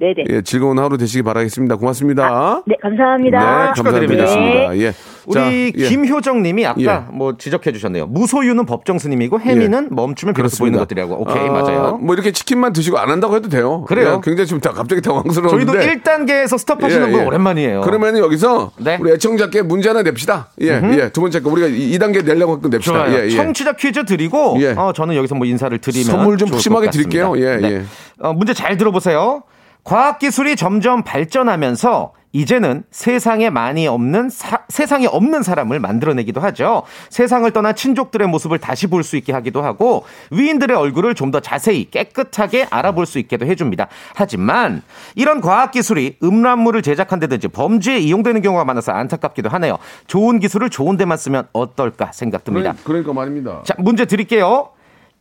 네네. 0.00 0.24
예, 0.28 0.42
즐거운 0.42 0.78
하루 0.78 0.96
되시기 0.96 1.22
바라겠습니다. 1.22 1.76
고맙습니다. 1.76 2.62
네, 2.66 2.76
감사합니다. 2.80 3.38
네, 3.38 3.72
축하드립니다. 3.74 4.24
감사드리겠습니다. 4.26 4.78
예. 4.78 4.94
우리 5.26 5.34
자, 5.34 5.52
예. 5.52 5.88
김효정 5.88 6.42
님이 6.42 6.64
아까 6.64 6.80
예. 6.80 7.02
뭐 7.12 7.36
지적해 7.36 7.72
주셨네요. 7.72 8.06
무소유는 8.06 8.64
법정 8.64 8.98
스님이고 8.98 9.40
해미는 9.40 9.88
멈추면 9.90 10.34
비로소 10.34 10.58
보이는 10.58 10.78
것들이라고. 10.78 11.20
오케이, 11.20 11.48
아, 11.48 11.52
맞아요. 11.52 11.98
뭐 12.00 12.14
이렇게 12.14 12.30
치킨만 12.30 12.72
드시고 12.72 12.96
안 12.98 13.10
한다고 13.10 13.34
해도 13.36 13.48
돼요. 13.48 13.84
그래요. 13.88 14.14
예, 14.16 14.20
굉장히 14.22 14.46
지금 14.46 14.60
다 14.60 14.70
갑자기 14.70 15.02
당황스러운데. 15.02 15.66
저희도 15.66 15.72
1단계에서 15.74 16.56
스톱하시는 16.58 17.08
예, 17.08 17.10
분 17.12 17.20
예. 17.20 17.24
오랜만이에요. 17.26 17.80
그러면 17.82 18.16
여기서 18.18 18.70
네. 18.78 18.98
우리 19.00 19.10
애청자께 19.12 19.62
문제 19.62 19.88
하나 19.88 20.02
냅시다. 20.02 20.48
예, 20.62 20.80
예. 20.96 21.08
두 21.10 21.20
번째 21.20 21.40
거 21.40 21.50
우리가 21.50 21.68
2단계 21.68 22.24
내려고 22.24 22.54
할거 22.54 22.68
냅시다. 22.68 22.92
좋아요. 23.06 23.18
예, 23.18 23.24
예. 23.26 23.30
청취자 23.30 23.72
퀴즈 23.72 24.04
드리고 24.04 24.56
예. 24.60 24.70
어, 24.76 24.92
저는 24.94 25.16
여기서 25.16 25.34
뭐 25.34 25.46
인사를 25.46 25.76
드리면 25.78 26.06
선물 26.06 26.38
좀 26.38 26.48
푸짐하게. 26.48 26.90
드릴게요. 26.90 27.34
예, 27.36 27.58
예. 27.62 27.82
어, 28.20 28.32
문제 28.32 28.54
잘 28.54 28.76
들어보세요. 28.76 29.42
과학 29.84 30.18
기술이 30.18 30.56
점점 30.56 31.02
발전하면서 31.02 32.12
이제는 32.32 32.82
세상에 32.90 33.48
많이 33.48 33.86
없는 33.86 34.28
사- 34.28 34.60
세상에 34.68 35.06
없는 35.06 35.42
사람을 35.42 35.80
만들어내기도 35.80 36.42
하죠. 36.42 36.82
세상을 37.08 37.50
떠난 37.52 37.74
친족들의 37.74 38.28
모습을 38.28 38.58
다시 38.58 38.86
볼 38.86 39.02
수 39.02 39.16
있게 39.16 39.32
하기도 39.32 39.62
하고 39.62 40.04
위인들의 40.30 40.76
얼굴을 40.76 41.14
좀 41.14 41.30
더 41.30 41.40
자세히 41.40 41.90
깨끗하게 41.90 42.66
알아볼 42.70 43.06
수 43.06 43.18
있게도 43.18 43.46
해줍니다. 43.46 43.88
하지만 44.14 44.82
이런 45.14 45.40
과학 45.40 45.70
기술이 45.72 46.18
음란물을 46.22 46.82
제작한다든지 46.82 47.48
범죄에 47.48 47.98
이용되는 47.98 48.42
경우가 48.42 48.64
많아서 48.66 48.92
안타깝기도 48.92 49.48
하네요. 49.48 49.78
좋은 50.06 50.38
기술을 50.38 50.68
좋은 50.68 50.98
데만 50.98 51.16
쓰면 51.16 51.48
어떨까 51.54 52.12
생각됩니다. 52.12 52.72
그러, 52.72 52.82
그러니까 52.84 53.12
말입니다. 53.14 53.62
자, 53.64 53.74
문제 53.78 54.04
드릴게요. 54.04 54.68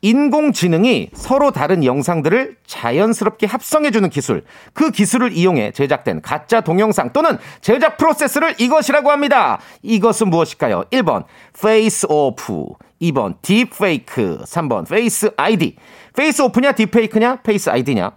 인공지능이 0.02 1.10
서로 1.14 1.52
다른 1.52 1.84
영상들을 1.84 2.58
자연스럽게 2.66 3.48
합성해주는 3.48 4.10
기술. 4.10 4.44
그 4.74 4.92
기술을 4.92 5.34
이용해 5.34 5.72
제작된 5.72 6.22
가짜 6.22 6.62
동영상 6.62 7.12
또는 7.14 7.38
제작 7.62 7.98
프로세스를 7.98 8.56
이것이라고 8.60 9.12
합니다. 9.12 9.60
이것은 9.82 10.30
무엇일까요? 10.30 10.86
1번, 10.92 11.26
face 11.60 12.06
off. 12.10 12.66
2번, 13.02 13.36
딥페이크. 13.42 14.44
3번, 14.46 14.88
face 14.90 15.32
ID. 15.38 15.76
face 16.16 16.42
off냐, 16.42 16.72
딥페이크냐, 16.74 17.42
face 17.42 17.70
ID냐? 17.70 18.12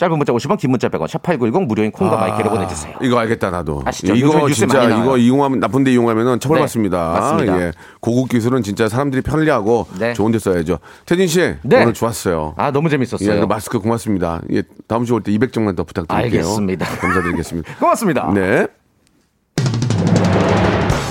짧은 0.00 0.16
문자 0.16 0.32
50원, 0.32 0.56
긴 0.58 0.70
문자 0.70 0.88
100원, 0.88 1.06
샵8910 1.08 1.66
무료인 1.66 1.92
콩과 1.92 2.16
my 2.16 2.30
K로 2.30 2.50
보내주세요. 2.50 2.94
이거 3.02 3.18
알겠다 3.18 3.50
나도. 3.50 3.82
아시죠? 3.84 4.14
이거 4.14 4.48
진짜. 4.48 4.82
이거 4.84 5.18
이용하면 5.18 5.60
나쁜 5.60 5.85
데 5.85 5.92
이용하면은 5.92 6.40
처벌받습니다. 6.40 6.96
네, 7.12 7.20
맞습니다. 7.20 7.60
예. 7.60 7.72
고급 8.00 8.30
기술은 8.30 8.62
진짜 8.62 8.88
사람들이 8.88 9.20
편리하고 9.20 9.86
네. 9.98 10.14
좋은 10.14 10.32
데 10.32 10.38
써야죠. 10.38 10.78
태진 11.04 11.26
씨 11.26 11.54
네. 11.60 11.82
오늘 11.82 11.92
좋았어요. 11.92 12.54
아, 12.56 12.70
너무 12.70 12.88
재밌었어요. 12.88 13.30
예, 13.42 13.44
마스크 13.44 13.78
고맙습니다. 13.78 14.40
예, 14.54 14.62
다음 14.88 15.04
주에 15.04 15.16
올 15.16 15.20
때 15.22 15.32
200장만 15.32 15.76
더 15.76 15.84
부탁드릴게요. 15.84 16.40
알겠습니다. 16.40 16.86
감사드리겠습니다. 16.96 17.74
고맙습니다. 17.78 18.30
네. 18.32 18.66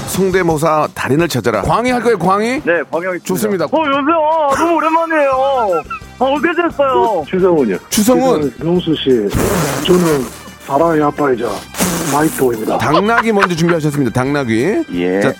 성대모사 0.07 0.87
달인을 0.95 1.27
찾아라. 1.27 1.61
광희 1.61 1.91
할 1.91 2.01
거예요, 2.01 2.17
광희? 2.17 2.61
네, 2.65 2.81
광영이 2.89 3.19
좋습니다. 3.19 3.65
어, 3.65 3.69
여보세요. 3.69 4.65
너무 4.65 4.75
오랜만이에요. 4.77 5.83
아, 6.19 6.25
어떻게 6.25 6.49
됐어요? 6.61 7.23
추성훈이요. 7.29 7.77
추성훈, 7.89 8.53
명수 8.59 8.93
씨, 8.95 9.09
저는 9.85 10.25
사랑의 10.65 11.01
아빠이자 11.03 11.49
마이토입니다. 12.13 12.77
당나귀 12.77 13.31
먼저 13.31 13.55
준비하셨습니다. 13.55 14.11
당나귀. 14.11 14.83
예. 14.93 15.21
자, 15.21 15.33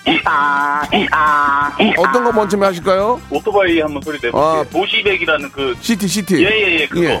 어떤 1.98 2.24
거 2.24 2.32
먼저 2.32 2.56
하실까요? 2.58 3.20
오토바이 3.30 3.80
한번 3.80 4.00
소리 4.02 4.16
내볼게요. 4.22 4.40
아. 4.42 4.64
도시백이라는 4.72 5.50
그 5.52 5.74
시티, 5.80 6.06
시티. 6.08 6.42
예 6.44 6.48
예 6.48 6.80
예 6.80 6.86
그거. 6.86 7.20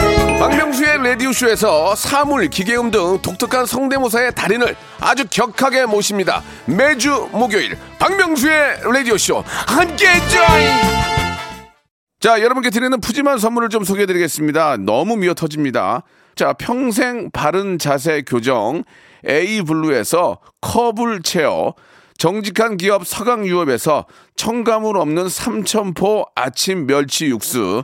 박명수의 0.41 0.97
라디오쇼에서 1.03 1.93
사물, 1.93 2.47
기계음 2.47 2.89
등 2.89 3.19
독특한 3.21 3.67
성대모사의 3.67 4.33
달인을 4.33 4.75
아주 4.99 5.23
격하게 5.29 5.85
모십니다. 5.85 6.41
매주 6.65 7.29
목요일 7.31 7.77
박명수의 7.99 8.77
라디오쇼 8.91 9.43
함께 9.45 10.05
join! 10.29 10.81
자, 12.19 12.41
여러분께 12.41 12.71
드리는 12.71 12.99
푸짐한 12.99 13.37
선물을 13.37 13.69
좀 13.69 13.83
소개해 13.83 14.07
드리겠습니다. 14.07 14.77
너무 14.77 15.15
미어 15.15 15.35
터집니다. 15.35 16.01
자, 16.33 16.53
평생 16.53 17.29
바른 17.29 17.77
자세 17.77 18.23
교정 18.25 18.83
에이블루에서 19.29 20.39
커블 20.59 21.21
체어 21.21 21.75
정직한 22.17 22.77
기업 22.77 23.05
서강유업에서 23.05 24.07
첨가물 24.37 24.97
없는 24.97 25.29
삼천포 25.29 26.25
아침 26.33 26.87
멸치 26.87 27.27
육수 27.27 27.83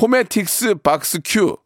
호메틱스 0.00 0.76
박스 0.76 1.18
큐, 1.22 1.58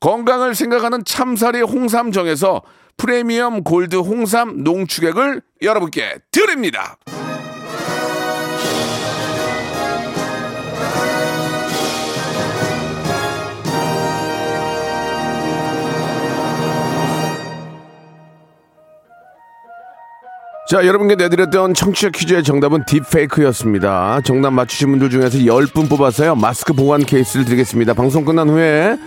건강을 0.00 0.54
생각하는 0.54 1.04
참사리 1.04 1.60
홍삼정에서 1.60 2.62
프리미엄 2.96 3.62
골드 3.62 3.96
홍삼 3.96 4.64
농축액을 4.64 5.42
여러분께 5.60 6.18
드립니다. 6.30 6.96
자, 20.68 20.84
여러분께 20.84 21.14
내드렸던 21.14 21.72
청취자 21.72 22.10
퀴즈의 22.10 22.44
정답은 22.44 22.84
딥페이크였습니다. 22.84 24.20
정답 24.22 24.50
맞추신 24.50 24.90
분들 24.90 25.08
중에서 25.08 25.38
10분 25.38 25.88
뽑아서요. 25.88 26.34
마스크 26.34 26.74
보관 26.74 27.00
케이스를 27.06 27.46
드리겠습니다. 27.46 27.94
방송 27.94 28.22
끝난 28.26 28.50
후에 28.50 28.98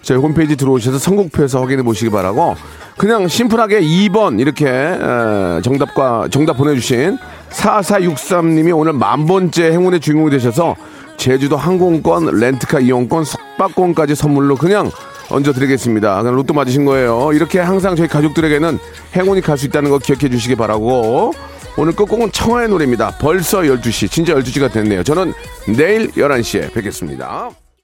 저희 0.00 0.16
홈페이지 0.16 0.56
들어오셔서 0.56 0.96
선곡표에서 0.98 1.60
확인해 1.60 1.82
보시기 1.82 2.10
바라고 2.10 2.56
그냥 2.96 3.28
심플하게 3.28 3.82
2번 3.82 4.40
이렇게 4.40 4.66
에, 4.66 5.60
정답과 5.60 6.28
정답 6.30 6.56
보내주신 6.56 7.18
4463님이 7.50 8.74
오늘 8.74 8.94
만 8.94 9.26
번째 9.26 9.72
행운의 9.72 10.00
주인공이 10.00 10.30
되셔서 10.30 10.74
제주도 11.18 11.58
항공권, 11.58 12.34
렌트카 12.40 12.80
이용권, 12.80 13.24
숙박권까지 13.24 14.14
선물로 14.14 14.56
그냥 14.56 14.90
얹어드리겠습니다. 15.30 16.22
로또 16.22 16.54
맞으신 16.54 16.84
거예요. 16.84 17.30
이렇게 17.32 17.58
항상 17.60 17.96
저희 17.96 18.08
가족들에게는 18.08 18.78
행운이 19.16 19.40
갈 19.42 19.56
수 19.56 19.66
있다는 19.66 19.90
거 19.90 19.98
기억해 19.98 20.30
주시기 20.30 20.56
바라고 20.56 21.32
오늘 21.76 21.94
끝곡은 21.94 22.32
청하의 22.32 22.68
노래입니다. 22.68 23.16
벌써 23.20 23.60
12시, 23.60 24.10
진짜 24.10 24.34
12시가 24.34 24.72
됐네요. 24.72 25.02
저는 25.04 25.32
내일 25.76 26.10
11시에 26.12 26.72
뵙겠습니다. 26.72 27.50